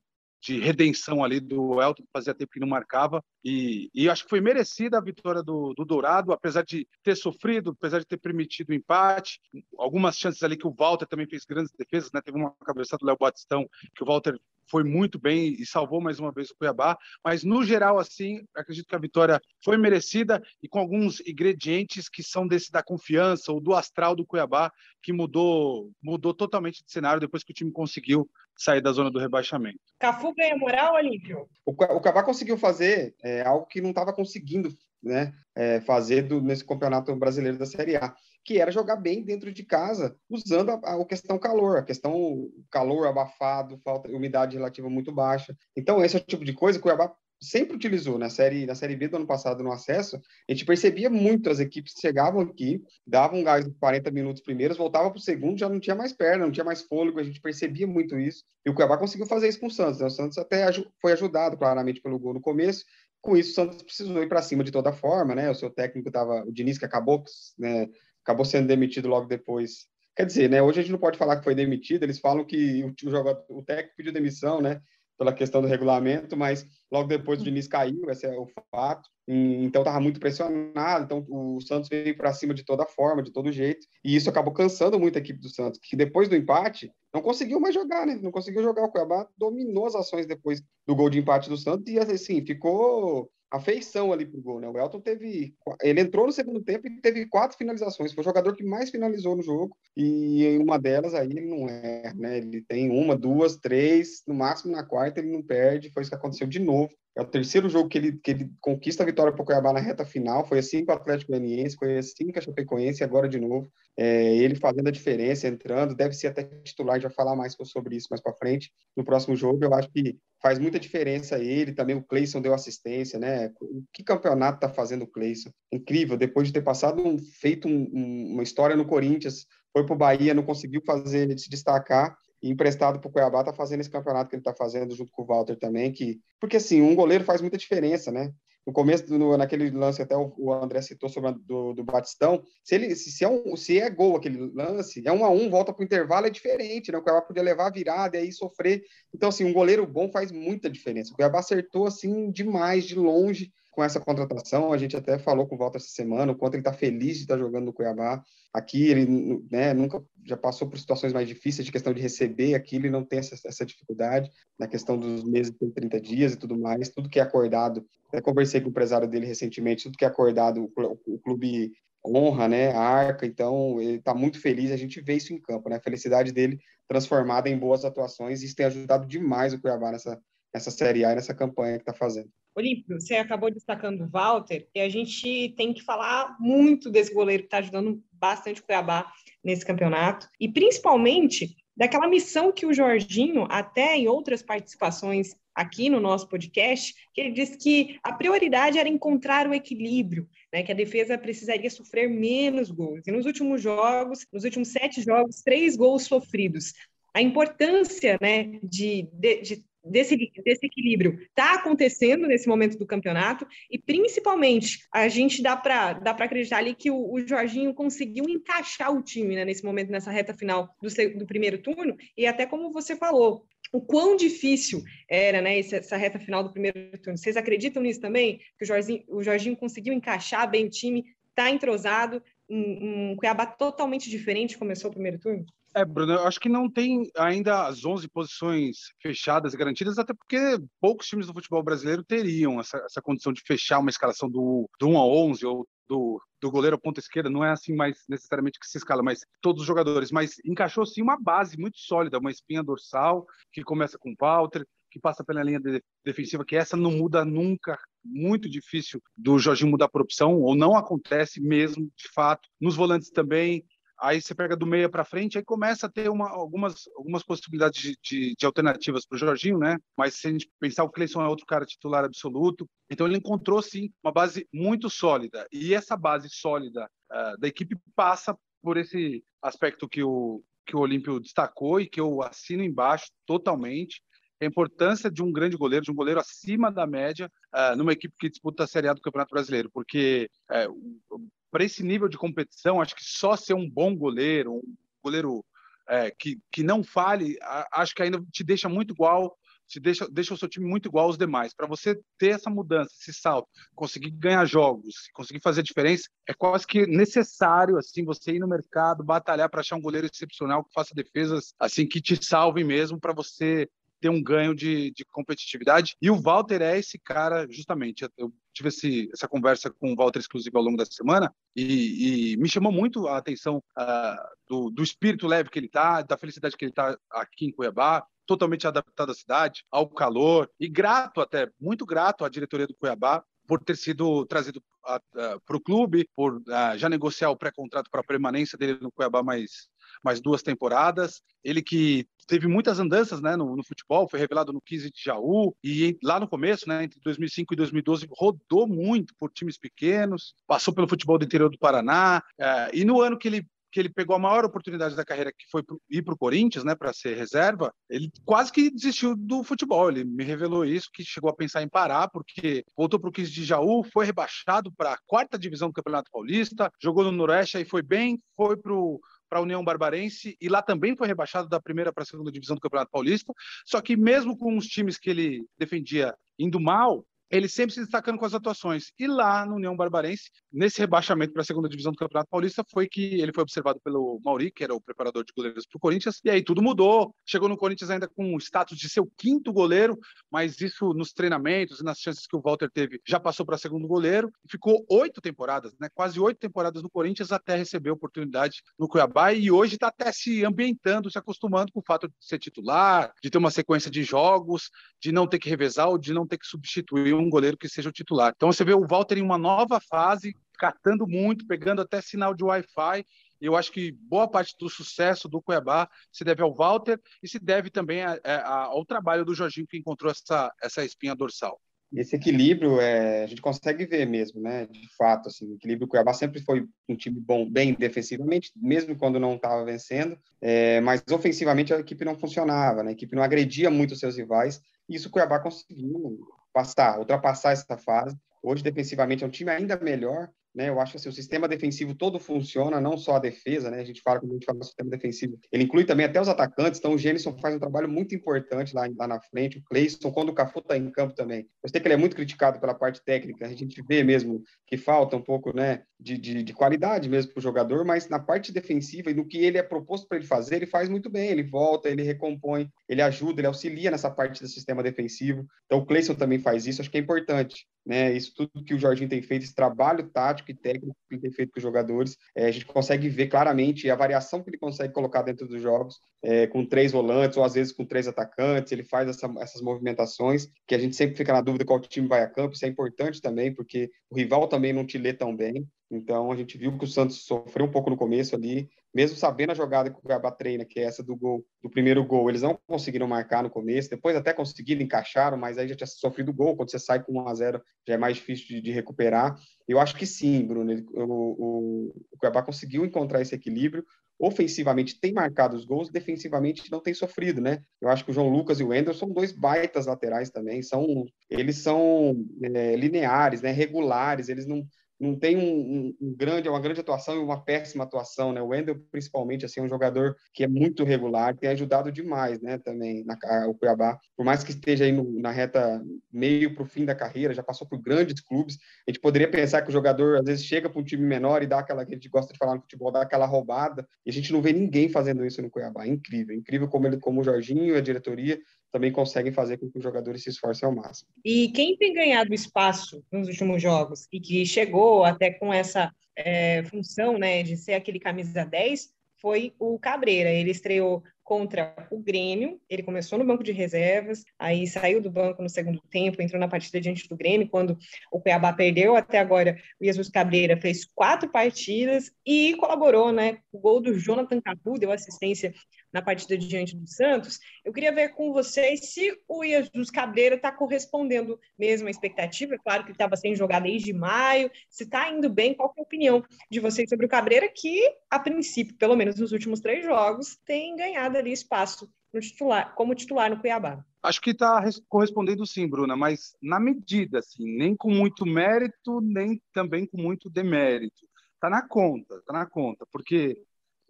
de 0.43 0.59
redenção 0.59 1.23
ali 1.23 1.39
do 1.39 1.81
Elton, 1.81 2.03
que 2.03 2.09
fazia 2.13 2.35
tempo 2.35 2.53
que 2.53 2.61
não 2.61 2.69
marcava. 2.69 3.23
E, 3.45 3.91
e 3.95 4.09
acho 4.09 4.25
que 4.25 4.31
foi 4.31 4.41
merecida 4.41 4.99
a 4.99 5.03
vitória 5.03 5.43
do, 5.43 5.73
do, 5.75 5.85
Dourado, 5.85 6.33
apesar 6.33 6.63
de 6.63 6.87
ter 7.03 7.17
sofrido, 7.17 7.71
apesar 7.71 7.99
de 7.99 8.07
ter 8.07 8.19
permitido 8.19 8.71
o 8.71 8.75
empate. 8.75 9.41
Algumas 9.79 10.17
chances 10.17 10.43
ali 10.43 10.57
que 10.57 10.67
o 10.67 10.75
Walter 10.77 11.07
também 11.07 11.27
fez 11.27 11.45
grandes 11.45 11.73
defesas, 11.73 12.11
né? 12.13 12.21
Teve 12.21 12.37
uma 12.37 12.55
cabeçada 12.65 12.99
do 12.99 13.07
Léo 13.07 13.17
Batistão, 13.19 13.67
que 13.95 14.03
o 14.03 14.07
Walter 14.07 14.39
foi 14.71 14.85
muito 14.85 15.19
bem 15.19 15.55
e 15.59 15.67
salvou 15.67 16.01
mais 16.01 16.21
uma 16.21 16.31
vez 16.31 16.51
o 16.51 16.57
Cuiabá, 16.57 16.97
mas 17.25 17.43
no 17.43 17.65
geral 17.65 17.99
assim, 17.99 18.45
acredito 18.55 18.87
que 18.87 18.95
a 18.95 19.01
vitória 19.01 19.41
foi 19.65 19.77
merecida 19.77 20.41
e 20.63 20.69
com 20.69 20.79
alguns 20.79 21.21
ingredientes 21.27 22.09
que 22.09 22.23
são 22.23 22.47
desse 22.47 22.71
da 22.71 22.83
confiança 22.83 23.53
ou 23.53 23.61
do 23.61 23.75
astral 23.75 24.15
do 24.15 24.25
Cuiabá, 24.25 24.71
que 25.03 25.13
mudou 25.13 25.91
mudou 26.01 26.33
totalmente 26.33 26.85
de 26.85 26.93
cenário 26.93 27.21
depois 27.21 27.43
que 27.43 27.51
o 27.51 27.55
time 27.55 27.73
conseguiu 27.73 28.31
sair 28.57 28.81
da 28.81 28.93
zona 28.93 29.11
do 29.11 29.19
rebaixamento. 29.19 29.81
Cafu 29.99 30.35
ganha 30.35 30.57
moral, 30.57 30.95
Olímpio? 30.95 31.49
O, 31.67 31.73
o 31.73 32.01
Cuiabá 32.01 32.23
conseguiu 32.23 32.57
fazer 32.57 33.15
é, 33.39 33.47
algo 33.47 33.67
que 33.67 33.81
não 33.81 33.91
estava 33.91 34.13
conseguindo 34.13 34.77
né, 35.03 35.33
é, 35.55 35.81
fazer 35.81 36.23
do, 36.23 36.41
nesse 36.41 36.65
campeonato 36.65 37.15
brasileiro 37.17 37.59
da 37.59 37.67
Série 37.67 37.97
A 37.97 38.15
que 38.45 38.59
era 38.59 38.71
jogar 38.71 38.97
bem 38.97 39.23
dentro 39.23 39.53
de 39.53 39.63
casa, 39.63 40.17
usando 40.29 40.71
a, 40.71 40.75
a, 40.75 41.05
questão 41.05 41.39
calor, 41.39 41.79
a 41.79 41.83
questão 41.83 42.51
calor 42.71 43.07
abafado, 43.07 43.79
falta 43.85 44.09
umidade 44.09 44.57
relativa 44.57 44.89
muito 44.89 45.13
baixa. 45.13 45.55
Então, 45.77 46.03
esse 46.03 46.17
é 46.17 46.19
o 46.19 46.25
tipo 46.25 46.45
de 46.45 46.53
coisa 46.53 46.79
que 46.79 46.81
o 46.81 46.83
Cuiabá 46.85 47.15
sempre 47.43 47.75
utilizou 47.75 48.19
na 48.19 48.29
série 48.29 48.67
na 48.67 48.75
série 48.75 48.95
B 48.95 49.09
do 49.09 49.17
ano 49.17 49.27
passado 49.27 49.65
no 49.65 49.73
acesso 49.73 50.21
a 50.49 50.53
gente 50.53 50.67
percebia 50.67 51.09
muito 51.09 51.49
as 51.49 51.59
equipes 51.59 51.95
chegavam 51.99 52.43
aqui 52.43 52.83
davam 53.07 53.41
um 53.41 53.43
gás 53.43 53.65
de 53.65 53.71
40 53.71 54.11
minutos 54.11 54.43
primeiros 54.43 54.77
voltava 54.77 55.11
para 55.11 55.17
o 55.17 55.23
segundo 55.23 55.59
já 55.59 55.67
não 55.67 55.81
tinha 55.81 55.97
mais 55.97 56.13
perna 56.13 56.45
não 56.45 56.53
tinha 56.53 56.65
mais 56.65 56.83
fôlego 56.83 57.19
a 57.19 57.23
gente 57.23 57.41
percebia 57.41 57.87
muito 57.87 58.19
isso 58.19 58.45
e 58.63 58.69
o 58.69 58.75
Cuiabá 58.75 58.99
conseguiu 58.99 59.27
fazer 59.27 59.49
isso 59.49 59.59
com 59.59 59.69
o 59.69 59.71
Santos 59.71 60.01
né? 60.01 60.07
o 60.07 60.11
Santos 60.11 60.37
até 60.37 60.67
foi 61.01 61.13
ajudado 61.13 61.57
claramente 61.57 62.03
pelo 62.03 62.19
gol 62.19 62.35
no 62.35 62.43
começo 62.43 62.85
com 63.21 63.37
isso 63.37 63.51
o 63.51 63.55
Santos 63.55 63.83
precisou 63.83 64.23
ir 64.23 64.29
para 64.29 64.43
cima 64.43 64.65
de 64.65 64.71
toda 64.71 64.93
forma 64.93 65.35
né 65.35 65.51
o 65.51 65.55
seu 65.55 65.71
técnico 65.71 66.09
estava 66.09 66.45
o 66.45 66.53
Diniz 66.53 66.79
que 66.79 66.85
acabou 66.85 67.23
né 67.59 67.89
acabou 68.25 68.45
sendo 68.45 68.69
demitido 68.69 69.09
logo 69.09 69.27
depois. 69.27 69.87
Quer 70.17 70.27
dizer, 70.27 70.51
né, 70.51 70.63
hoje 70.63 70.81
a 70.81 70.83
gente 70.83 70.93
não 70.93 70.99
pode 70.99 71.19
falar 71.19 71.37
que 71.37 71.45
foi 71.45 71.55
demitido, 71.55 72.03
eles 72.03 72.19
falam 72.19 72.45
que 72.45 72.85
o, 72.85 72.89
o, 72.89 73.11
jogador, 73.11 73.45
o 73.49 73.63
técnico 73.63 73.97
pediu 73.97 74.13
demissão, 74.13 74.61
né, 74.61 74.81
pela 75.21 75.35
questão 75.35 75.61
do 75.61 75.69
regulamento, 75.69 76.35
mas 76.35 76.67
logo 76.91 77.07
depois 77.07 77.43
o 77.43 77.45
Diniz 77.45 77.69
caiu, 77.69 78.09
esse 78.09 78.25
é 78.25 78.31
o 78.39 78.47
fato. 78.71 79.07
E, 79.29 79.63
então 79.63 79.83
estava 79.83 80.01
muito 80.01 80.19
pressionado, 80.19 81.05
então 81.05 81.27
o 81.29 81.61
Santos 81.61 81.91
veio 81.91 82.17
para 82.17 82.33
cima 82.33 82.55
de 82.55 82.65
toda 82.65 82.87
forma, 82.87 83.23
de 83.23 83.31
todo 83.31 83.53
jeito, 83.53 83.87
e 84.03 84.17
isso 84.17 84.31
acabou 84.31 84.51
cansando 84.55 84.99
muito 84.99 85.17
a 85.17 85.21
equipe 85.21 85.39
do 85.39 85.51
Santos, 85.51 85.79
que 85.83 85.95
depois 85.95 86.27
do 86.27 86.35
empate 86.35 86.91
não 87.13 87.21
conseguiu 87.21 87.61
mais 87.61 87.75
jogar, 87.75 88.07
né? 88.07 88.19
Não 88.23 88.31
conseguiu 88.31 88.63
jogar 88.63 88.83
o 88.83 88.91
Cuiabá, 88.91 89.29
dominou 89.37 89.87
as 89.87 89.95
ações 89.95 90.25
depois 90.25 90.63
do 90.87 90.97
gol 90.97 91.11
de 91.11 91.19
empate 91.19 91.51
do 91.51 91.57
Santos 91.59 91.93
e 91.93 91.99
assim, 91.99 92.43
ficou 92.47 93.31
afeição 93.51 94.13
ali 94.13 94.25
pro 94.25 94.41
gol, 94.41 94.61
né? 94.61 94.69
O 94.69 94.79
Elton 94.79 95.01
teve. 95.01 95.55
Ele 95.83 96.01
entrou 96.01 96.27
no 96.27 96.33
segundo 96.33 96.63
tempo 96.63 96.87
e 96.87 97.01
teve 97.01 97.27
quatro 97.27 97.59
finalizações. 97.59 98.13
Foi 98.13 98.23
o 98.23 98.25
jogador 98.25 98.55
que 98.55 98.65
mais 98.65 98.91
finalizou 98.91 99.37
no 99.37 99.43
jogo. 99.43 99.77
E 99.97 100.45
em 100.45 100.59
uma 100.63 100.79
delas 100.79 101.15
aí 101.15 101.29
ele 101.29 101.43
não 101.43 101.69
é, 101.69 102.13
né? 102.15 102.39
Ele 102.39 102.63
tem 102.63 102.91
uma, 102.91 103.17
duas, 103.17 103.57
três, 103.57 104.23
no 104.27 104.35
máximo 104.35 104.73
na 104.73 104.85
quarta 104.85 105.21
ele 105.21 105.33
não 105.33 105.43
perde. 105.43 105.91
Foi 105.91 106.03
isso 106.03 106.11
que 106.11 106.17
aconteceu 106.17 106.47
de 106.47 106.61
novo. 106.61 106.95
É 107.17 107.23
o 107.23 107.27
terceiro 107.27 107.69
jogo 107.69 107.89
que 107.89 107.99
ele, 107.99 108.13
que 108.13 108.31
ele 108.31 108.51
conquista 108.61 109.03
a 109.03 109.07
vitória 109.07 109.33
para 109.33 109.43
o 109.43 109.45
Cuiabá 109.45 109.73
na 109.73 109.81
reta 109.81 110.05
final. 110.05 110.47
Foi 110.47 110.61
assim 110.61 110.85
com 110.85 110.93
o 110.93 110.95
Atlético 110.95 111.33
Goianiense, 111.33 111.77
foi 111.77 111.99
assim 111.99 112.31
com 112.31 112.39
a 112.39 112.43
Chapecoense, 112.43 113.03
agora 113.03 113.29
de 113.29 113.39
novo. 113.41 113.71
É, 113.97 114.37
ele 114.37 114.55
fazendo 114.55 114.89
a 114.89 114.93
diferença, 114.93 115.49
entrando, 115.49 115.95
deve 115.95 116.15
ser 116.15 116.29
até 116.29 116.45
titular, 116.63 117.01
vai 117.01 117.11
falar 117.11 117.35
mais 117.35 117.57
sobre 117.65 117.97
isso 117.97 118.07
mais 118.11 118.23
para 118.23 118.33
frente. 118.35 118.71
No 118.97 119.05
próximo 119.05 119.35
jogo, 119.35 119.65
eu 119.65 119.75
acho 119.75 119.91
que 119.91 120.19
faz 120.41 120.59
muita 120.59 120.79
diferença 120.79 121.39
ele, 121.39 121.73
também 121.73 121.97
o 121.97 122.03
Cleison 122.03 122.41
deu 122.41 122.55
assistência, 122.55 123.19
né? 123.19 123.51
Que 123.93 124.05
campeonato 124.05 124.57
está 124.59 124.69
fazendo 124.69 125.03
o 125.03 125.07
Cleison? 125.09 125.51
Incrível, 125.73 126.17
depois 126.17 126.47
de 126.47 126.53
ter 126.55 126.63
passado 126.63 127.07
um, 127.07 127.19
feito 127.19 127.67
um, 127.69 127.91
um, 127.93 128.33
uma 128.35 128.43
história 128.43 128.77
no 128.77 128.87
Corinthians, 128.87 129.47
foi 129.73 129.85
para 129.85 129.95
o 129.95 129.99
Bahia, 129.99 130.33
não 130.33 130.45
conseguiu 130.45 130.81
fazer 130.87 131.29
ele 131.29 131.39
se 131.39 131.51
destacar, 131.51 132.17
emprestado 132.43 132.99
para 132.99 133.09
o 133.09 133.13
Cuiabá, 133.13 133.41
está 133.41 133.53
fazendo 133.53 133.81
esse 133.81 133.91
campeonato 133.91 134.31
que 134.31 134.37
ele 134.37 134.41
está 134.41 134.55
fazendo 134.55 134.95
junto 134.95 135.13
com 135.13 135.23
o 135.23 135.27
Walter 135.27 135.57
também, 135.57 135.93
que 135.93 136.21
porque 136.41 136.57
assim 136.57 136.81
um 136.81 136.95
goleiro 136.95 137.25
faz 137.25 137.41
muita 137.41 137.59
diferença, 137.59 138.11
né? 138.11 138.33
No 138.67 138.73
começo, 138.73 139.19
no, 139.19 139.37
naquele 139.37 139.71
lance 139.71 140.03
até 140.03 140.17
o, 140.17 140.33
o 140.37 140.53
André 140.53 140.83
citou 140.83 141.09
sobre 141.09 141.31
a, 141.31 141.33
do, 141.33 141.73
do 141.73 141.83
Batistão, 141.83 142.43
se 142.63 142.75
ele 142.75 142.95
se, 142.95 143.11
se, 143.11 143.25
é 143.25 143.29
um, 143.29 143.57
se 143.57 143.79
é 143.79 143.89
gol 143.89 144.17
aquele 144.17 144.39
lance, 144.55 145.03
é 145.05 145.13
um 145.13 145.25
a 145.25 145.31
um, 145.31 145.49
volta 145.49 145.73
para 145.73 145.83
o 145.83 145.85
intervalo 145.85 146.27
é 146.27 146.31
diferente, 146.31 146.93
né? 146.93 146.99
O 146.99 147.03
Cuiabá 147.03 147.23
podia 147.23 147.43
levar 147.43 147.67
a 147.67 147.71
virada 147.71 148.17
e 148.17 148.21
aí 148.21 148.33
sofrer. 148.33 148.83
Então 149.15 149.29
assim, 149.31 149.45
um 149.45 149.53
goleiro 149.53 149.87
bom 149.87 150.11
faz 150.11 150.31
muita 150.31 150.71
diferença. 150.71 151.13
O 151.13 151.17
Cuiabá 151.17 151.41
acertou 151.41 151.87
assim 151.87 152.31
demais 152.31 152.85
de 152.85 152.95
longe 152.95 153.51
com 153.71 153.83
essa 153.83 154.01
contratação. 154.01 154.73
A 154.73 154.79
gente 154.79 154.97
até 154.97 155.19
falou 155.19 155.47
com 155.47 155.55
o 155.55 155.59
Walter 155.59 155.79
essa 155.79 155.89
semana 155.89 156.33
o 156.33 156.35
quanto 156.35 156.55
ele 156.55 156.61
está 156.61 156.73
feliz 156.73 157.17
de 157.17 157.23
estar 157.23 157.39
jogando 157.39 157.67
no 157.67 157.73
Cuiabá. 157.73 158.23
Aqui 158.53 158.89
ele 158.89 159.07
né, 159.51 159.73
nunca 159.73 160.03
já 160.27 160.37
passou 160.37 160.69
por 160.69 160.79
situações 160.79 161.13
mais 161.13 161.29
difíceis 161.29 161.65
de 161.65 161.71
questão 161.71 161.93
de 161.93 162.01
receber, 162.01 162.55
aqui 162.55 162.77
ele 162.77 162.91
não 162.91 163.05
tem 163.05 163.21
essa, 163.21 163.37
essa 163.47 163.65
dificuldade 163.65 164.29
na 164.59 164.67
questão 164.67 164.99
dos 164.99 165.23
meses 165.23 165.53
de 165.53 165.71
30 165.71 166.01
dias 166.01 166.33
e 166.33 166.37
tudo 166.37 166.59
mais, 166.59 166.89
tudo 166.89 167.09
que 167.09 167.21
é 167.21 167.23
acordado. 167.23 167.87
Até 168.09 168.21
conversei 168.21 168.61
com 168.61 168.67
o 168.67 168.71
empresário 168.71 169.07
dele 169.07 169.27
recentemente, 169.27 169.85
tudo 169.85 169.97
que 169.97 170.05
é 170.05 170.09
acordado, 170.09 170.69
o, 170.77 171.15
o 171.15 171.19
clube 171.21 171.73
honra, 172.05 172.49
né, 172.49 172.73
arca, 172.73 173.27
então 173.27 173.81
ele 173.81 173.99
está 173.99 174.15
muito 174.15 174.41
feliz, 174.41 174.73
a 174.73 174.77
gente 174.77 175.01
vê 175.01 175.15
isso 175.15 175.33
em 175.33 175.41
campo, 175.41 175.69
né, 175.69 175.77
a 175.77 175.81
felicidade 175.81 176.33
dele 176.33 176.59
transformada 176.89 177.49
em 177.49 177.59
boas 177.59 177.85
atuações, 177.85 178.43
isso 178.43 178.57
tem 178.57 178.67
ajudado 178.67 179.07
demais 179.07 179.53
o 179.53 179.61
Cuiabá 179.61 179.93
nessa, 179.93 180.21
nessa 180.53 180.71
Série 180.71 181.05
A, 181.05 181.15
nessa 181.15 181.35
campanha 181.35 181.77
que 181.77 181.83
está 181.83 181.95
fazendo. 181.95 182.31
Olímpio, 182.55 183.01
você 183.01 183.15
acabou 183.15 183.51
destacando 183.51 184.03
o 184.03 184.09
Walter, 184.09 184.69
e 184.75 184.81
a 184.81 184.89
gente 184.89 185.55
tem 185.57 185.73
que 185.73 185.83
falar 185.83 186.37
muito 186.41 186.91
desse 186.91 187.15
goleiro 187.15 187.45
que 187.45 187.47
está 187.47 187.59
ajudando 187.59 188.03
bastante 188.13 188.61
o 188.61 188.65
Cuiabá 188.65 189.11
nesse 189.43 189.65
campeonato, 189.65 190.29
e 190.39 190.49
principalmente 190.49 191.57
daquela 191.77 192.09
missão 192.09 192.53
que 192.53 192.67
o 192.67 192.75
Jorginho, 192.75 193.47
até 193.49 193.97
em 193.97 194.09
outras 194.09 194.43
participações 194.43 195.35
aqui 195.55 195.89
no 195.89 196.01
nosso 196.01 196.29
podcast, 196.29 196.95
que 197.15 197.21
ele 197.21 197.33
disse 197.33 197.57
que 197.57 197.99
a 198.03 198.13
prioridade 198.13 198.79
era 198.79 198.89
encontrar 198.89 199.49
o 199.49 199.55
equilíbrio, 199.55 200.29
né, 200.53 200.63
que 200.63 200.73
a 200.73 200.75
defesa 200.75 201.17
precisaria 201.17 201.71
sofrer 201.71 202.09
menos 202.09 202.71
gols. 202.71 203.07
E 203.07 203.13
nos 203.13 203.27
últimos 203.27 203.63
jogos, 203.63 204.27
nos 204.33 204.45
últimos 204.45 204.69
sete 204.69 205.01
jogos, 205.03 205.43
três 205.43 205.77
gols 205.77 206.03
sofridos. 206.03 206.73
A 207.15 207.21
importância 207.21 208.19
né, 208.21 208.59
de, 208.63 209.09
de, 209.13 209.43
de 209.43 209.65
desse, 209.85 210.17
desse 210.45 210.67
equilíbrio 210.67 211.19
está 211.21 211.55
acontecendo 211.55 212.27
nesse 212.27 212.49
momento 212.49 212.79
do 212.79 212.87
campeonato 212.87 213.47
e 213.71 213.79
principalmente 213.79 214.87
a 214.93 215.09
gente 215.09 215.43
dá 215.43 215.57
para 215.57 215.95
dá 215.95 216.15
para 216.15 216.27
acreditar 216.27 216.59
ali 216.59 216.75
que 216.75 216.91
o, 216.91 217.13
o, 217.13 217.27
Jorginho 217.27 217.73
conseguiu 217.75 218.25
encaixar 218.29 218.95
o 218.95 219.03
time 219.03 219.35
né, 219.35 219.45
nesse 219.45 219.65
momento 219.65 219.91
nessa 219.91 220.11
reta 220.11 220.35
final 220.35 220.75
do, 220.81 221.19
do 221.19 221.27
primeiro 221.27 221.59
turno 221.59 221.97
e 222.17 222.27
até 222.27 222.47
como 222.47 222.71
você 222.73 222.97
falou 222.97 223.47
o 223.73 223.81
quão 223.81 224.17
difícil 224.17 224.83
era 225.09 225.41
né, 225.41 225.59
essa 225.59 225.97
reta 225.97 226.19
final 226.19 226.43
do 226.43 226.51
primeiro 226.51 226.91
turno. 226.99 227.17
Vocês 227.17 227.37
acreditam 227.37 227.83
nisso 227.83 228.01
também? 228.01 228.39
Que 228.59 228.65
o 228.65 228.67
Jorginho, 228.67 229.05
o 229.07 229.23
Jorginho 229.23 229.57
conseguiu 229.57 229.95
encaixar 229.95 230.51
bem 230.51 230.67
o 230.67 230.71
time, 230.71 231.05
está 231.29 231.51
entrosado, 231.51 232.21
um, 232.49 233.13
um 233.13 233.17
Cuiabá 233.17 233.47
totalmente 233.47 234.11
diferente 234.11 234.59
começou 234.59 234.91
o 234.91 234.93
primeiro 234.93 235.21
turno? 235.21 235.47
É, 235.75 235.85
Bruno, 235.85 236.15
eu 236.15 236.27
acho 236.27 236.41
que 236.41 236.49
não 236.49 236.69
tem 236.69 237.09
ainda 237.17 237.67
as 237.67 237.85
11 237.85 238.09
posições 238.09 238.77
fechadas 239.01 239.55
e 239.55 239.57
garantidas, 239.57 239.99
até 239.99 240.13
porque 240.13 240.59
poucos 240.81 241.07
times 241.07 241.29
do 241.29 241.33
futebol 241.33 241.63
brasileiro 241.63 242.03
teriam 242.03 242.59
essa, 242.59 242.79
essa 242.79 243.01
condição 243.01 243.33
de 243.33 243.43
fechar 243.47 243.79
uma 243.79 243.91
escalação 243.91 244.29
do, 244.29 244.69
do 244.81 244.89
1 244.89 244.99
a 244.99 245.07
11 245.07 245.47
ou 245.47 245.69
do, 245.89 246.21
do 246.41 246.51
goleiro 246.51 246.77
à 246.77 246.79
ponta 246.79 247.01
esquerda, 247.01 247.31
não 247.31 247.45
é 247.45 247.51
assim 247.51 247.75
mais 247.75 248.05
necessariamente 248.09 248.59
que 248.59 248.67
se 248.67 248.79
escala, 248.79 249.03
mas 249.03 249.21
todos 249.41 249.63
os 249.63 249.67
jogadores. 249.67 250.11
Mas 250.11 250.37
encaixou 250.45 250.85
sim 250.87 251.03
uma 251.03 251.21
base 251.21 251.59
muito 251.59 251.79
sólida, 251.79 252.19
uma 252.19 252.31
espinha 252.31 252.63
dorsal 252.63 253.27
que 253.53 253.63
começa 253.63 253.99
com 253.99 254.11
o 254.11 254.17
Walter, 254.19 254.65
que 254.91 255.01
passa 255.01 255.25
pela 255.25 255.43
linha 255.43 255.61
de, 255.61 255.83
defensiva, 256.05 256.45
que 256.45 256.57
essa 256.57 256.77
não 256.77 256.91
muda 256.91 257.25
nunca, 257.25 257.79
muito 258.05 258.49
difícil 258.49 259.01
do 259.17 259.39
Jorginho 259.39 259.71
mudar 259.71 259.89
por 259.89 260.03
opção, 260.03 260.41
ou 260.41 260.57
não 260.57 260.77
acontece 260.77 261.41
mesmo, 261.41 261.91
de 261.97 262.09
fato. 262.13 262.49
Nos 262.61 262.75
volantes 262.77 263.11
também, 263.11 263.65
aí 264.01 264.21
você 264.21 264.35
pega 264.35 264.57
do 264.57 264.67
meia 264.67 264.89
para 264.89 265.05
frente, 265.05 265.37
aí 265.37 265.45
começa 265.45 265.87
a 265.87 265.91
ter 265.91 266.09
uma, 266.11 266.29
algumas, 266.31 266.89
algumas 266.97 267.23
possibilidades 267.23 267.81
de, 267.81 267.97
de, 268.03 268.35
de 268.37 268.47
alternativas 268.47 269.07
para 269.07 269.17
o 269.17 269.19
Jorginho, 269.19 269.59
né? 269.59 269.77
Mas 269.97 270.15
se 270.15 270.27
a 270.27 270.31
gente 270.31 270.51
pensar, 270.59 270.85
o 270.85 270.91
Cleison 270.91 271.23
é 271.23 271.29
outro 271.29 271.47
cara 271.47 271.67
titular 271.67 272.05
absoluto. 272.05 272.69
Então 272.91 273.07
ele 273.07 273.19
encontrou, 273.19 273.61
sim, 273.63 273.91
uma 274.03 274.13
base 274.13 274.49
muito 274.53 274.89
sólida. 274.89 275.47
E 275.53 275.75
essa 275.75 275.97
base 275.97 276.29
sólida 276.31 276.89
uh, 277.13 277.39
da 277.39 277.49
equipe 277.49 277.77
passa 277.95 278.37
por 278.63 278.77
esse 278.77 279.23
aspecto 279.43 279.89
que 279.89 280.03
o, 280.03 280.43
que 280.67 280.77
o 280.77 280.81
Olímpio 280.81 281.21
destacou 281.21 281.81
e 281.81 281.89
que 281.89 282.01
eu 282.01 282.23
assino 282.23 282.63
embaixo 282.63 283.11
totalmente, 283.27 284.03
a 284.43 284.47
importância 284.47 285.11
de 285.11 285.23
um 285.23 285.31
grande 285.31 285.57
goleiro, 285.57 285.85
de 285.85 285.91
um 285.91 285.95
goleiro 285.95 286.21
acima 286.21 286.73
da 286.73 286.87
média, 286.87 287.31
uh, 287.55 287.77
numa 287.77 287.93
equipe 287.93 288.15
que 288.19 288.31
disputa 288.31 288.65
a 288.65 288.67
Série 288.67 288.89
A 288.89 288.95
do 288.95 289.01
Campeonato 289.03 289.35
Brasileiro, 289.35 289.71
porque 289.71 290.31
uh, 290.51 291.29
para 291.51 291.65
esse 291.65 291.83
nível 291.83 292.09
de 292.09 292.17
competição, 292.17 292.81
acho 292.81 292.95
que 292.95 293.05
só 293.05 293.37
ser 293.37 293.55
um 293.55 293.69
bom 293.69 293.97
goleiro, 293.97 294.55
um 294.55 294.77
goleiro 295.03 295.45
é, 295.89 296.11
que, 296.11 296.39
que 296.53 296.63
não 296.63 296.85
fale, 296.85 297.37
acho 297.73 297.95
que 297.95 298.03
ainda 298.03 298.23
te 298.31 298.45
deixa 298.45 298.69
muito 298.69 298.95
igual, 298.95 299.37
te 299.67 299.79
deixa, 299.79 300.09
deixa 300.09 300.35
o 300.35 300.37
seu 300.37 300.49
time 300.49 300.67
muito 300.67 300.89
igual 300.89 301.07
aos 301.07 301.17
demais. 301.17 301.55
Para 301.55 301.67
você 301.67 302.01
ter 302.19 302.31
essa 302.31 302.51
mudança, 302.51 302.93
esse 303.01 303.13
salto, 303.13 303.49
conseguir 303.75 304.11
ganhar 304.11 304.45
jogos, 304.45 305.09
conseguir 305.13 305.41
fazer 305.41 305.63
diferença, 305.63 306.09
é 306.29 306.35
quase 306.35 306.67
que 306.67 306.87
necessário 306.87 307.77
assim 307.77 308.05
você 308.05 308.33
ir 308.33 308.41
no 308.41 308.49
mercado, 308.49 309.05
batalhar 309.05 309.49
para 309.49 309.61
achar 309.61 309.77
um 309.77 309.83
goleiro 309.83 310.07
excepcional 310.07 310.65
que 310.65 310.73
faça 310.73 310.95
defesas 310.95 311.55
assim 311.59 311.87
que 311.87 312.01
te 312.01 312.23
salvem 312.25 312.65
mesmo 312.65 313.01
para 313.01 313.13
você 313.13 313.69
ter 314.01 314.09
um 314.09 314.23
ganho 314.23 314.55
de, 314.55 314.91
de, 314.93 315.05
competitividade. 315.05 315.97
E 316.01 316.11
o 316.11 316.21
Walter 316.21 316.63
é 316.63 316.79
esse 316.79 316.99
cara, 316.99 317.47
justamente. 317.51 318.09
Eu 318.17 318.33
tive 318.53 318.69
esse, 318.69 319.11
essa 319.13 319.29
conversa 319.29 319.71
com 319.71 319.93
o 319.93 319.97
Walter 319.97 320.19
exclusivo 320.19 320.59
ao 320.59 320.65
longo 320.65 320.77
da 320.77 320.87
semana 320.87 321.33
e, 321.55 322.33
e 322.33 322.37
me 322.37 322.49
chamou 322.49 322.73
muito 322.73 323.07
a 323.07 323.17
atenção 323.17 323.63
uh, 323.79 324.17
do, 324.49 324.71
do, 324.71 324.83
espírito 324.83 325.27
leve 325.27 325.51
que 325.51 325.59
ele 325.59 325.67
está, 325.67 326.03
da 326.03 326.17
felicidade 326.17 326.57
que 326.57 326.65
ele 326.65 326.73
está 326.73 326.97
aqui 327.11 327.47
em 327.47 327.53
Cuiabá, 327.53 328.05
totalmente 328.27 328.67
adaptado 328.67 329.11
à 329.11 329.15
cidade, 329.15 329.65
ao 329.71 329.89
calor 329.89 330.51
e 330.59 330.69
grato 330.69 331.21
até, 331.21 331.51
muito 331.61 331.85
grato 331.85 332.25
à 332.25 332.29
diretoria 332.29 332.67
do 332.67 332.75
Cuiabá 332.75 333.23
por 333.47 333.63
ter 333.63 333.77
sido 333.77 334.25
trazido 334.27 334.63
para 334.83 335.57
o 335.57 335.61
clube, 335.61 336.09
por 336.17 336.37
uh, 336.37 336.77
já 336.77 336.89
negociar 336.89 337.31
o 337.31 337.37
pré-contrato 337.37 337.91
para 337.91 338.01
a 338.01 338.05
permanência 338.05 338.57
dele 338.57 338.79
no 338.81 338.93
Cuiabá 338.93 339.23
mais 339.23 339.69
mais 340.03 340.21
duas 340.21 340.43
temporadas. 340.43 341.23
Ele 341.45 341.63
que 341.63 342.07
teve 342.27 342.47
muitas 342.47 342.79
andanças 342.79 343.21
né, 343.21 343.35
no, 343.35 343.57
no, 343.57 343.65
futebol, 343.65 344.09
foi 344.09 344.21
revelado 344.21 344.53
no 344.53 344.61
15 344.61 344.91
de 344.91 345.03
Jaú, 345.03 345.55
e 345.65 345.99
lá 346.03 346.21
no 346.21 346.29
começo, 346.29 346.69
né, 346.69 346.85
entre 346.85 347.01
2005 347.03 347.53
e 347.53 347.57
2012, 347.57 348.07
rodou 348.11 348.69
muito 348.69 349.13
por 349.19 349.33
times 349.33 349.59
pequenos, 349.59 350.33
passou 350.47 350.73
pelo 350.73 350.89
futebol 350.89 351.19
do 351.19 351.25
interior 351.25 351.51
do 351.51 351.59
Paraná, 351.59 352.23
é, 352.39 352.71
e 352.73 352.85
no 352.85 353.01
ano 353.01 353.19
que 353.19 353.27
ele 353.27 353.45
que 353.71 353.79
ele 353.79 353.89
pegou 353.89 354.17
a 354.17 354.19
maior 354.19 354.45
oportunidade 354.45 354.97
da 354.97 355.05
carreira, 355.05 355.33
que 355.33 355.49
foi 355.51 355.63
ir 355.89 356.03
para 356.03 356.15
o 356.15 356.19
Corinthians, 356.19 356.65
né, 356.65 356.75
para 356.75 356.93
ser 356.93 357.17
reserva, 357.17 357.73
ele 357.89 358.11
quase 358.25 358.53
que 358.53 358.71
desistiu 358.71 359.15
do 359.17 359.45
futebol. 359.45 359.89
Ele 359.89 360.05
me 360.05 360.25
revelou 360.25 360.65
isso, 360.65 360.91
que 360.93 361.05
chegou 361.05 361.31
a 361.31 361.37
pensar 361.37 361.63
em 361.63 361.69
parar, 361.69 362.09
porque 362.09 362.65
voltou 362.77 362.99
para 362.99 363.09
o 363.09 363.13
15 363.13 363.31
de 363.31 363.45
Jaú, 363.45 363.85
foi 363.85 364.05
rebaixado 364.05 364.73
para 364.73 364.95
a 364.95 364.99
quarta 365.07 365.39
divisão 365.39 365.69
do 365.69 365.75
Campeonato 365.75 366.11
Paulista, 366.11 366.71
jogou 366.83 367.05
no 367.05 367.13
Noroeste 367.13 367.59
e 367.59 367.65
foi 367.65 367.83
bem, 367.83 368.21
foi 368.37 368.57
para 368.57 368.73
o 368.73 369.01
para 369.31 369.39
a 369.39 369.43
União 369.43 369.65
Barbarense 369.65 370.37
e 370.41 370.49
lá 370.49 370.61
também 370.61 370.97
foi 370.97 371.07
rebaixado 371.07 371.49
da 371.49 371.61
primeira 371.61 371.93
para 371.93 372.03
a 372.03 372.07
segunda 372.07 372.33
divisão 372.33 372.57
do 372.57 372.61
Campeonato 372.61 372.91
Paulista. 372.91 373.33
Só 373.65 373.81
que 373.81 373.97
mesmo 373.97 374.37
com 374.37 374.59
os 374.59 374.67
times 374.67 374.99
que 374.99 375.09
ele 375.09 375.47
defendia 375.57 376.15
indo 376.37 376.59
mal, 376.59 377.07
ele 377.31 377.49
sempre 377.49 377.75
se 377.75 377.81
destacando 377.81 378.19
com 378.19 378.25
as 378.25 378.35
atuações. 378.35 378.93
E 378.99 379.07
lá 379.07 379.47
no 379.47 379.57
União 379.57 379.77
Barbarense, 379.77 380.31
nesse 380.53 380.81
rebaixamento 380.81 381.33
para 381.33 381.43
a 381.43 381.45
segunda 381.45 381.69
divisão 381.69 381.93
do 381.93 381.99
Campeonato 381.99 382.29
Paulista, 382.29 382.65
foi 382.71 382.89
que 382.89 383.21
ele 383.21 383.33
foi 383.33 383.43
observado 383.43 383.81
pelo 383.81 384.21
Mauri, 384.25 384.51
que 384.51 384.65
era 384.65 384.75
o 384.75 384.81
preparador 384.81 385.25
de 385.25 385.33
goleiros 385.35 385.67
para 385.67 385.77
o 385.77 385.81
Corinthians, 385.81 386.21
e 386.25 386.31
aí 386.31 386.43
tudo 386.43 386.61
mudou. 386.61 387.15
Chegou 387.25 387.49
no 387.49 387.57
Corinthians 387.57 387.91
ainda 387.91 388.09
com 388.09 388.35
o 388.35 388.39
status 388.39 388.77
de 388.77 388.89
ser 388.89 389.01
o 389.01 389.11
quinto 389.17 389.53
goleiro, 389.53 389.99
mas 390.31 390.61
isso 390.61 390.93
nos 390.93 391.13
treinamentos 391.13 391.81
e 391.81 391.85
nas 391.85 391.99
chances 391.99 392.27
que 392.27 392.37
o 392.37 392.41
Walter 392.41 392.69
teve, 392.71 393.01
já 393.07 393.21
passou 393.21 393.47
para 393.47 393.57
segundo 393.57 393.87
goleiro. 393.87 394.31
Ficou 394.49 394.85
oito 394.91 395.21
temporadas, 395.21 395.73
né? 395.81 395.89
quase 395.95 396.19
oito 396.19 396.39
temporadas 396.39 396.83
no 396.83 396.91
Corinthians 396.91 397.31
até 397.31 397.55
receber 397.55 397.91
a 397.91 397.95
oportunidade 397.95 398.63
no 398.79 398.89
Cuiabá, 398.89 399.33
e 399.33 399.51
hoje 399.51 399.75
está 399.75 399.89
até 399.89 400.11
se 400.11 400.45
ambientando, 400.45 401.11
se 401.11 401.19
acostumando 401.19 401.71
com 401.73 401.81
o 401.81 401.85
fato 401.87 402.09
de 402.09 402.15
ser 402.21 402.39
titular, 402.39 403.13
de 403.23 403.31
ter 403.31 403.39
uma 403.39 403.51
sequência 403.51 403.91
de 403.91 404.03
jogos, 404.03 404.71
de 405.01 405.13
não 405.13 405.27
ter 405.27 405.39
que 405.39 405.49
revezar 405.49 405.89
ou 405.89 405.99
de 405.99 406.13
não 406.13 406.27
ter 406.27 406.39
que 406.39 406.47
substituir 406.47 407.20
um 407.21 407.31
goleiro 407.31 407.57
que 407.57 407.69
seja 407.69 407.89
o 407.89 407.93
titular. 407.93 408.33
Então 408.35 408.53
você 408.53 408.65
vê 408.65 408.75
o 408.75 408.87
Walter 408.87 409.19
em 409.19 409.23
uma 409.23 409.39
nova 409.39 409.81
fase, 409.81 410.35
catando 410.59 411.07
muito, 411.07 411.47
pegando 411.47 411.83
até 411.83 412.01
sinal 412.01 412.35
de 412.35 412.45
Wi-Fi. 412.45 413.05
Eu 413.41 413.57
acho 413.57 413.73
que 413.73 413.93
boa 413.93 414.29
parte 414.29 414.55
do 414.59 414.69
sucesso 414.69 415.29
do 415.29 415.41
Cuiabá 415.41 415.89
se 416.13 416.25
deve 416.25 416.43
ao 416.43 416.55
Walter 416.55 417.01
e 417.23 417.29
se 417.29 417.39
deve 417.39 417.71
também 417.71 418.03
a, 418.03 418.19
a, 418.23 418.65
ao 418.65 418.85
trabalho 418.85 419.25
do 419.25 419.35
Jorginho 419.35 419.67
que 419.67 419.79
encontrou 419.79 420.11
essa, 420.11 420.53
essa 420.63 420.85
espinha 420.85 421.15
dorsal. 421.15 421.59
Esse 421.93 422.15
equilíbrio 422.15 422.81
é, 422.81 423.25
a 423.25 423.27
gente 423.27 423.43
consegue 423.43 423.85
ver 423.85 424.07
mesmo, 424.07 424.41
né? 424.41 424.67
De 424.67 424.87
fato, 424.97 425.29
assim, 425.29 425.51
o 425.51 425.57
equilíbrio 425.57 425.87
do 425.87 425.91
Cuiabá 425.91 426.13
sempre 426.13 426.41
foi 426.41 426.65
um 426.89 426.95
time 426.95 427.19
bom, 427.19 427.51
bem 427.51 427.75
defensivamente, 427.75 428.53
mesmo 428.55 428.97
quando 428.97 429.19
não 429.19 429.35
estava 429.35 429.65
vencendo, 429.65 430.17
é, 430.41 430.81
mas 430.81 431.03
ofensivamente 431.11 431.75
a 431.75 431.81
equipe 431.81 432.05
não 432.05 432.17
funcionava, 432.17 432.85
né? 432.85 432.91
A 432.91 432.93
equipe 432.93 433.17
não 433.17 433.25
agredia 433.25 433.71
muito 433.71 433.93
os 433.93 433.99
seus 433.99 434.17
rivais. 434.17 434.61
Isso 434.89 435.09
o 435.09 435.11
Cuiabá 435.11 435.41
conseguiu 435.41 436.21
passar, 436.53 436.99
ultrapassar 436.99 437.53
essa 437.53 437.77
fase. 437.77 438.17
Hoje, 438.43 438.63
defensivamente, 438.63 439.25
é 439.25 439.27
um 439.27 439.31
time 439.31 439.51
ainda 439.51 439.77
melhor, 439.77 440.31
né? 440.55 440.69
Eu 440.69 440.81
acho 440.81 440.93
que 440.93 440.99
assim, 440.99 441.09
o 441.09 441.13
sistema 441.13 441.47
defensivo 441.47 441.95
todo 441.95 442.19
funciona, 442.19 442.81
não 442.81 442.97
só 442.97 443.17
a 443.17 443.19
defesa, 443.21 443.71
né? 443.71 443.81
A 443.81 443.85
gente 443.85 444.03
fala, 444.03 444.21
quando 444.21 444.33
a 444.33 444.35
gente 444.35 444.47
fala 444.47 444.59
do 444.59 444.65
sistema 444.65 444.91
defensivo, 444.91 445.39
ele 445.53 445.65
inclui 445.65 445.85
também 445.85 446.07
até 446.07 446.21
os 446.21 446.29
atacantes, 446.29 446.79
então 446.79 446.95
o 446.95 446.99
Gênison 446.99 447.37
faz 447.39 447.55
um 447.55 447.59
trabalho 447.59 447.89
muito 447.89 448.15
importante 448.15 448.75
lá, 448.75 448.89
lá 448.97 449.07
na 449.07 449.21
frente, 449.21 449.59
o 449.59 449.63
Cleison, 449.63 450.11
quando 450.11 450.31
o 450.31 450.35
Cafu 450.35 450.59
está 450.59 450.77
em 450.77 450.91
campo 450.91 451.15
também. 451.15 451.47
Eu 451.63 451.69
sei 451.69 451.81
que 451.81 451.87
ele 451.87 451.95
é 451.95 451.99
muito 451.99 452.17
criticado 452.17 452.61
pela 452.61 452.75
parte 452.75 453.03
técnica, 453.05 453.47
a 453.47 453.49
gente 453.49 453.83
vê 453.89 454.03
mesmo 454.03 454.43
que 454.67 454.77
falta 454.77 455.17
um 455.17 455.23
pouco, 455.23 455.55
né, 455.55 455.83
de, 455.99 456.17
de, 456.17 456.43
de 456.43 456.53
qualidade 456.53 457.09
mesmo 457.09 457.33
para 457.33 457.41
o 457.41 457.43
jogador, 457.43 457.85
mas 457.85 458.09
na 458.09 458.19
parte 458.19 458.53
defensiva 458.53 459.11
e 459.11 459.15
no 459.15 459.27
que 459.27 459.39
ele 459.39 459.59
é 459.59 459.63
proposto 459.63 460.09
para 460.09 460.19
ele 460.19 460.27
fazer, 460.27 460.57
ele 460.57 460.67
faz 460.67 460.89
muito 460.89 461.11
bem, 461.11 461.29
ele 461.29 461.43
volta, 461.43 461.89
ele 461.89 462.03
recompõe, 462.03 462.69
ele 462.89 463.03
ajuda, 463.03 463.41
ele 463.41 463.47
auxilia 463.47 463.91
nessa 463.91 464.11
parte 464.11 464.43
do 464.43 464.49
sistema 464.49 464.83
defensivo. 464.83 465.47
Então 465.67 465.79
o 465.79 465.87
Cleison 465.87 466.15
também 466.15 466.39
faz 466.39 466.67
isso, 466.67 466.81
acho 466.81 466.91
que 466.91 466.97
é 466.97 467.01
importante 467.01 467.67
né? 467.85 468.13
Isso 468.13 468.33
tudo 468.35 468.65
que 468.65 468.75
o 468.75 468.79
Jorginho 468.79 469.09
tem 469.09 469.23
feito, 469.23 469.45
esse 469.45 469.55
trabalho 469.55 470.09
tático 470.09 470.51
e 470.51 470.55
técnico 470.55 470.97
que 471.09 471.15
ele 471.15 471.23
tem 471.23 471.33
feito 471.33 471.53
com 471.53 471.59
os 471.59 471.63
jogadores, 471.63 472.17
é, 472.35 472.47
a 472.47 472.51
gente 472.51 472.67
consegue 472.67 473.09
ver 473.09 473.29
claramente 473.29 473.91
a 473.91 473.97
variação 473.97 474.43
que 474.43 474.51
ele 474.51 474.59
consegue 474.59 474.93
colocar 474.93 475.23
dentro 475.23 475.47
dos 475.47 475.61
jogos, 475.61 475.99
é, 476.23 476.47
com 476.47 476.65
três 476.67 476.93
volantes 476.93 477.37
ou 477.37 477.45
às 477.45 477.55
vezes 477.55 477.73
com 477.73 477.85
três 477.85 478.07
atacantes. 478.07 478.73
Ele 478.73 478.85
faz 478.85 479.09
essa, 479.09 479.33
essas 479.41 479.63
movimentações 479.63 480.49
que 480.67 480.75
a 480.75 480.79
gente 480.79 480.95
sempre 480.97 481.17
fica 481.17 481.33
na 481.33 481.41
dúvida 481.41 481.65
qual 481.65 481.81
time 481.81 482.09
vai 482.09 482.23
a 482.23 482.29
campo. 482.29 482.55
Isso 482.55 482.65
é 482.65 482.69
importante 482.69 483.21
também, 483.21 483.55
porque 483.55 483.91
o 484.11 484.17
rival 484.17 484.49
também 484.49 484.73
não 484.73 484.87
te 484.87 484.99
lê 484.99 485.13
tão 485.13 485.35
bem. 485.35 485.67
Então 485.91 486.31
a 486.31 486.37
gente 486.37 486.57
viu 486.57 486.79
que 486.79 486.85
o 486.85 486.89
Santos 486.89 487.25
sofreu 487.25 487.67
um 487.67 487.71
pouco 487.71 487.91
no 487.91 487.97
começo 487.97 488.37
ali, 488.37 488.69
mesmo 488.95 489.17
sabendo 489.17 489.51
a 489.51 489.55
jogada 489.55 489.91
que 489.91 489.99
o 489.99 490.09
Gabá 490.09 490.31
treina, 490.31 490.65
que 490.65 490.79
é 490.79 490.85
essa 490.85 491.03
do 491.03 491.17
gol, 491.17 491.45
do 491.63 491.69
primeiro 491.69 492.05
gol, 492.05 492.29
eles 492.29 492.43
não 492.43 492.59
conseguiram 492.67 493.09
marcar 493.09 493.43
no 493.43 493.51
começo, 493.51 493.91
depois 493.91 494.15
até 494.15 494.33
conseguiram, 494.33 494.83
encaixaram, 494.83 495.37
mas 495.37 495.59
aí 495.59 495.67
já 495.69 495.75
tinha 495.75 495.87
sofrido 495.87 496.33
gol, 496.33 496.57
quando 496.57 496.71
você 496.71 496.79
sai 496.79 497.03
com 497.03 497.21
1 497.21 497.29
a 497.29 497.35
0 497.35 497.63
já 497.89 497.95
é 497.95 497.99
mais 497.99 498.17
difícil 498.17 498.47
de, 498.47 498.61
de 498.61 498.71
recuperar. 498.71 499.37
Eu 499.67 499.81
acho 499.81 499.97
que 499.97 500.07
sim, 500.07 500.47
Bruno, 500.47 500.71
ele, 500.71 500.85
o, 500.93 501.03
o, 501.03 501.95
o 502.13 502.19
Cuiabá 502.19 502.43
conseguiu 502.43 502.85
encontrar 502.85 503.21
esse 503.21 503.35
equilíbrio, 503.35 503.85
ofensivamente 504.21 505.01
tem 505.01 505.13
marcado 505.13 505.57
os 505.57 505.65
gols, 505.65 505.91
defensivamente 505.91 506.71
não 506.71 506.81
tem 506.81 506.93
sofrido, 506.93 507.41
né? 507.41 507.63
Eu 507.81 507.89
acho 507.89 508.05
que 508.05 508.11
o 508.11 508.15
João 508.15 508.29
Lucas 508.29 508.61
e 508.61 508.65
o 508.65 508.73
Ender 508.73 508.95
são 508.95 509.09
dois 509.09 509.33
baitas 509.33 509.87
laterais 509.87 510.29
também, 510.29 510.63
são 510.63 511.07
eles 511.31 511.57
são 511.57 512.15
é, 512.55 512.77
lineares, 512.77 513.41
né, 513.41 513.51
regulares, 513.51 514.29
eles 514.29 514.47
não 514.47 514.63
não 515.01 515.17
tem 515.19 515.37
um, 515.37 515.97
um, 515.99 516.15
grande, 516.15 516.49
uma 516.49 516.61
grande 516.61 516.81
atuação 516.81 517.15
e 517.15 517.19
uma 517.19 517.43
péssima 517.43 517.85
atuação, 517.85 518.33
né? 518.33 518.43
O 518.43 518.49
Wendel, 518.49 518.79
principalmente, 518.91 519.47
assim, 519.47 519.61
é 519.61 519.63
um 519.63 519.69
jogador 519.69 520.15
que 520.35 520.45
é 520.45 520.49
muito 520.49 520.85
regular, 520.85 521.35
tem 521.37 521.49
ajudado 521.49 521.91
demais, 521.91 522.41
né? 522.43 522.59
Também 522.59 523.03
na, 523.05 523.17
o 523.49 523.55
Cuiabá, 523.55 523.99
por 524.15 524.27
mais 524.27 524.45
que 524.45 524.51
esteja 524.51 524.85
aí 524.85 524.93
no, 524.93 525.19
na 525.19 525.31
reta 525.31 525.83
meio 526.13 526.55
para 526.55 526.65
o 526.65 526.67
fim 526.67 526.85
da 526.85 526.95
carreira, 526.95 527.33
já 527.33 527.43
passou 527.43 527.67
por 527.67 527.81
grandes 527.81 528.21
clubes. 528.21 528.59
A 528.87 528.91
gente 528.91 529.01
poderia 529.01 529.31
pensar 529.31 529.63
que 529.63 529.71
o 529.71 529.73
jogador 529.73 530.19
às 530.19 530.25
vezes 530.25 530.45
chega 530.45 530.69
para 530.69 530.81
um 530.81 530.85
time 530.85 531.07
menor 531.07 531.43
e 531.43 531.47
dá 531.47 531.61
aquela 531.61 531.87
que 531.87 531.93
a 531.93 531.97
gente 531.97 532.09
gosta 532.11 532.33
de 532.33 532.39
falar 532.39 532.57
no 532.57 532.61
futebol, 532.61 532.93
dá 532.93 533.01
aquela 533.01 533.25
roubada. 533.25 533.89
E 534.05 534.11
a 534.11 534.13
gente 534.13 534.31
não 534.33 534.43
vê 534.43 534.53
ninguém 534.53 534.91
fazendo 534.91 535.25
isso 535.25 535.41
no 535.41 535.51
Cuiabá. 535.51 535.87
É 535.87 535.89
incrível, 535.89 536.37
incrível 536.37 536.69
como 536.69 536.87
ele, 536.87 536.99
como 536.99 537.23
o 537.23 537.25
Jorginho 537.25 537.75
e 537.75 537.79
a 537.79 537.81
diretoria 537.81 538.39
também 538.73 538.93
conseguem 538.93 539.33
fazer 539.33 539.59
com 539.59 539.71
que 539.71 539.79
os 539.79 539.83
jogadores 539.83 540.23
se 540.23 540.31
esforcem 540.31 540.67
ao 540.67 540.75
máximo. 540.75 541.11
E 541.25 541.49
quem 541.49 541.77
tem 541.77 541.93
ganhado 541.93 542.33
espaço 542.33 543.05
nos 543.11 543.29
últimos 543.29 543.61
jogos 543.61 544.07
e 544.13 544.21
que 544.21 544.47
chegou 544.47 545.05
até 545.05 545.31
com 545.31 545.53
essa 545.53 545.93
é, 546.17 546.63
função 546.65 547.19
né, 547.19 547.43
de 547.43 547.57
ser 547.57 547.75
aquele 547.75 547.99
camisa 547.99 548.45
10 548.45 548.91
foi 549.21 549.55
o 549.59 549.79
Cabreira. 549.79 550.31
Ele 550.31 550.51
estreou 550.51 551.03
contra 551.31 551.87
o 551.93 552.01
Grêmio. 552.01 552.61
Ele 552.69 552.83
começou 552.83 553.17
no 553.17 553.25
banco 553.25 553.45
de 553.45 553.53
reservas, 553.53 554.25
aí 554.37 554.67
saiu 554.67 555.01
do 555.01 555.09
banco 555.09 555.41
no 555.41 555.49
segundo 555.49 555.81
tempo, 555.89 556.21
entrou 556.21 556.41
na 556.41 556.49
partida 556.49 556.81
diante 556.81 557.09
do 557.09 557.17
Grêmio, 557.17 557.49
quando 557.49 557.79
o 558.11 558.21
Cuiabá 558.21 558.53
perdeu. 558.53 558.97
Até 558.97 559.21
agora, 559.21 559.57
o 559.81 559.85
Jesus 559.85 560.09
Cabreira 560.09 560.61
fez 560.61 560.85
quatro 560.93 561.31
partidas 561.31 562.11
e 562.27 562.57
colaborou, 562.57 563.13
né? 563.13 563.39
O 563.53 563.61
gol 563.61 563.81
do 563.81 563.97
Jonathan 563.97 564.41
Capu 564.41 564.77
deu 564.77 564.91
assistência 564.91 565.55
na 565.93 566.03
partida 566.03 566.37
diante 566.37 566.77
do 566.77 566.87
Santos. 566.87 567.39
Eu 567.65 567.73
queria 567.73 567.93
ver 567.93 568.11
com 568.11 568.33
vocês 568.33 568.93
se 568.93 569.13
o 569.29 569.45
Jesus 569.45 569.91
Cabreira 569.91 570.37
está 570.37 570.53
correspondendo 570.53 571.39
mesmo 571.59 571.89
à 571.89 571.91
expectativa. 571.91 572.55
É 572.55 572.59
claro 572.59 572.85
que 572.85 572.93
estava 572.93 573.17
sem 573.17 573.35
jogar 573.35 573.61
desde 573.61 573.93
maio. 573.93 574.51
Se 574.69 574.85
está 574.85 575.11
indo 575.11 575.29
bem, 575.29 575.55
qual 575.55 575.75
é 575.77 575.81
a 575.81 575.83
opinião 575.83 576.25
de 576.51 576.61
vocês 576.61 576.89
sobre 576.89 577.07
o 577.07 577.09
Cabreira, 577.09 577.49
que, 577.49 577.83
a 578.09 578.19
princípio, 578.19 578.77
pelo 578.77 578.97
menos 578.97 579.17
nos 579.17 579.33
últimos 579.33 579.61
três 579.61 579.85
jogos, 579.85 580.37
tem 580.45 580.77
ganhado 580.77 581.19
ali 581.19 581.33
espaço 581.33 581.91
titular, 582.19 582.75
como 582.75 582.95
titular 582.95 583.31
no 583.31 583.39
Cuiabá? 583.39 583.85
Acho 584.03 584.21
que 584.21 584.31
está 584.31 584.65
correspondendo 584.89 585.47
sim, 585.47 585.69
Bruna, 585.69 585.95
mas 585.95 586.35
na 586.43 586.59
medida, 586.59 587.19
assim, 587.19 587.45
nem 587.45 587.77
com 587.77 587.91
muito 587.91 588.25
mérito, 588.25 589.01
nem 589.03 589.41
também 589.53 589.87
com 589.87 589.99
muito 589.99 590.31
demérito. 590.31 591.07
Está 591.35 591.51
na 591.51 591.67
conta, 591.67 592.17
está 592.17 592.33
na 592.33 592.47
conta, 592.47 592.87
porque 592.91 593.43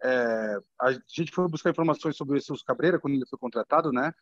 é, 0.02 0.56
a 0.80 0.92
gente 1.08 1.32
foi 1.32 1.48
buscar 1.48 1.70
informações 1.70 2.16
sobre 2.16 2.36
o 2.36 2.40
Jesus 2.40 2.62
Cabreira 2.62 2.98
quando 2.98 3.14
ele 3.14 3.26
foi 3.28 3.38
contratado, 3.38 3.92
né? 3.92 4.12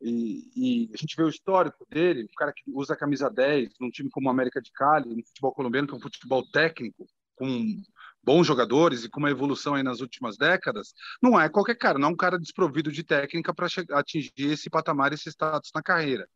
E, 0.00 0.50
e, 0.56 0.90
a 0.92 0.96
gente 0.96 1.14
vê 1.16 1.22
o 1.22 1.28
histórico 1.28 1.86
dele, 1.88 2.24
o 2.24 2.34
cara 2.36 2.52
que 2.52 2.64
usa 2.72 2.94
a 2.94 2.96
camisa 2.96 3.30
10 3.30 3.74
num 3.80 3.90
time 3.90 4.10
como 4.10 4.26
o 4.26 4.30
América 4.30 4.60
de 4.60 4.72
Cali, 4.72 5.14
no 5.14 5.24
futebol 5.24 5.52
colombiano, 5.52 5.86
que 5.86 5.94
é 5.94 5.96
um 5.96 6.00
futebol 6.00 6.44
técnico, 6.50 7.06
com 7.36 7.82
bons 8.22 8.46
jogadores 8.46 9.04
e 9.04 9.08
com 9.08 9.20
uma 9.20 9.30
evolução 9.30 9.74
aí 9.74 9.82
nas 9.82 10.00
últimas 10.00 10.36
décadas, 10.36 10.92
não 11.20 11.40
é 11.40 11.48
qualquer 11.48 11.76
cara, 11.76 11.98
não 11.98 12.08
é 12.08 12.10
um 12.12 12.16
cara 12.16 12.38
desprovido 12.38 12.90
de 12.90 13.02
técnica 13.02 13.54
para 13.54 13.68
atingir 13.92 14.32
esse 14.36 14.68
patamar, 14.68 15.12
esse 15.12 15.28
status 15.28 15.70
na 15.74 15.82
carreira. 15.82 16.28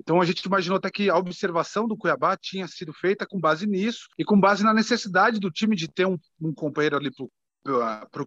Então 0.00 0.20
a 0.20 0.24
gente 0.24 0.42
imaginou 0.42 0.78
até 0.78 0.90
que 0.90 1.08
a 1.08 1.16
observação 1.16 1.86
do 1.86 1.96
Cuiabá 1.96 2.36
tinha 2.36 2.66
sido 2.66 2.92
feita 2.92 3.26
com 3.26 3.40
base 3.40 3.66
nisso 3.66 4.08
e 4.18 4.24
com 4.24 4.38
base 4.38 4.64
na 4.64 4.74
necessidade 4.74 5.38
do 5.38 5.50
time 5.50 5.76
de 5.76 5.88
ter 5.88 6.06
um, 6.06 6.18
um 6.40 6.52
companheiro 6.52 6.96
ali 6.96 7.12
para 7.12 7.24
o 7.24 7.30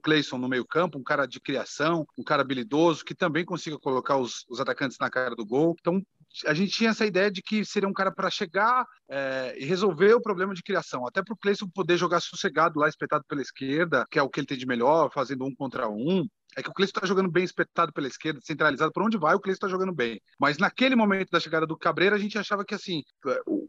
Cleison 0.01 0.37
no 0.37 0.49
meio-campo, 0.49 0.97
um 0.97 1.03
cara 1.03 1.25
de 1.25 1.39
criação, 1.39 2.05
um 2.17 2.23
cara 2.23 2.41
habilidoso, 2.41 3.05
que 3.05 3.13
também 3.13 3.45
consiga 3.45 3.77
colocar 3.77 4.17
os, 4.17 4.45
os 4.49 4.59
atacantes 4.59 4.97
na 4.99 5.09
cara 5.09 5.35
do 5.35 5.45
gol. 5.45 5.75
Então, 5.79 6.01
a 6.45 6.53
gente 6.53 6.71
tinha 6.71 6.89
essa 6.89 7.05
ideia 7.05 7.31
de 7.31 7.41
que 7.41 7.63
seria 7.65 7.87
um 7.87 7.93
cara 7.93 8.11
para 8.11 8.29
chegar 8.29 8.85
é, 9.09 9.55
e 9.57 9.65
resolver 9.65 10.13
o 10.13 10.21
problema 10.21 10.53
de 10.53 10.63
criação, 10.63 11.05
até 11.07 11.23
para 11.23 11.33
o 11.33 11.37
Cleison 11.37 11.67
poder 11.67 11.97
jogar 11.97 12.19
sossegado 12.19 12.79
lá, 12.79 12.87
espetado 12.87 13.23
pela 13.27 13.41
esquerda, 13.41 14.05
que 14.09 14.19
é 14.19 14.21
o 14.21 14.29
que 14.29 14.39
ele 14.39 14.47
tem 14.47 14.57
de 14.57 14.65
melhor, 14.65 15.11
fazendo 15.11 15.45
um 15.45 15.55
contra 15.55 15.89
um. 15.89 16.27
É 16.55 16.63
que 16.63 16.69
o 16.69 16.73
Cleison 16.73 16.93
está 16.95 17.05
jogando 17.05 17.29
bem 17.29 17.43
espetado 17.43 17.93
pela 17.93 18.07
esquerda, 18.07 18.39
centralizado. 18.41 18.91
Por 18.91 19.03
onde 19.03 19.17
vai, 19.17 19.35
o 19.35 19.39
Cleison 19.39 19.57
está 19.57 19.67
jogando 19.67 19.93
bem. 19.93 20.19
Mas 20.39 20.57
naquele 20.57 20.95
momento 20.95 21.29
da 21.29 21.39
chegada 21.39 21.67
do 21.67 21.77
Cabreira, 21.77 22.15
a 22.15 22.19
gente 22.19 22.37
achava 22.37 22.65
que 22.65 22.73
assim 22.73 23.03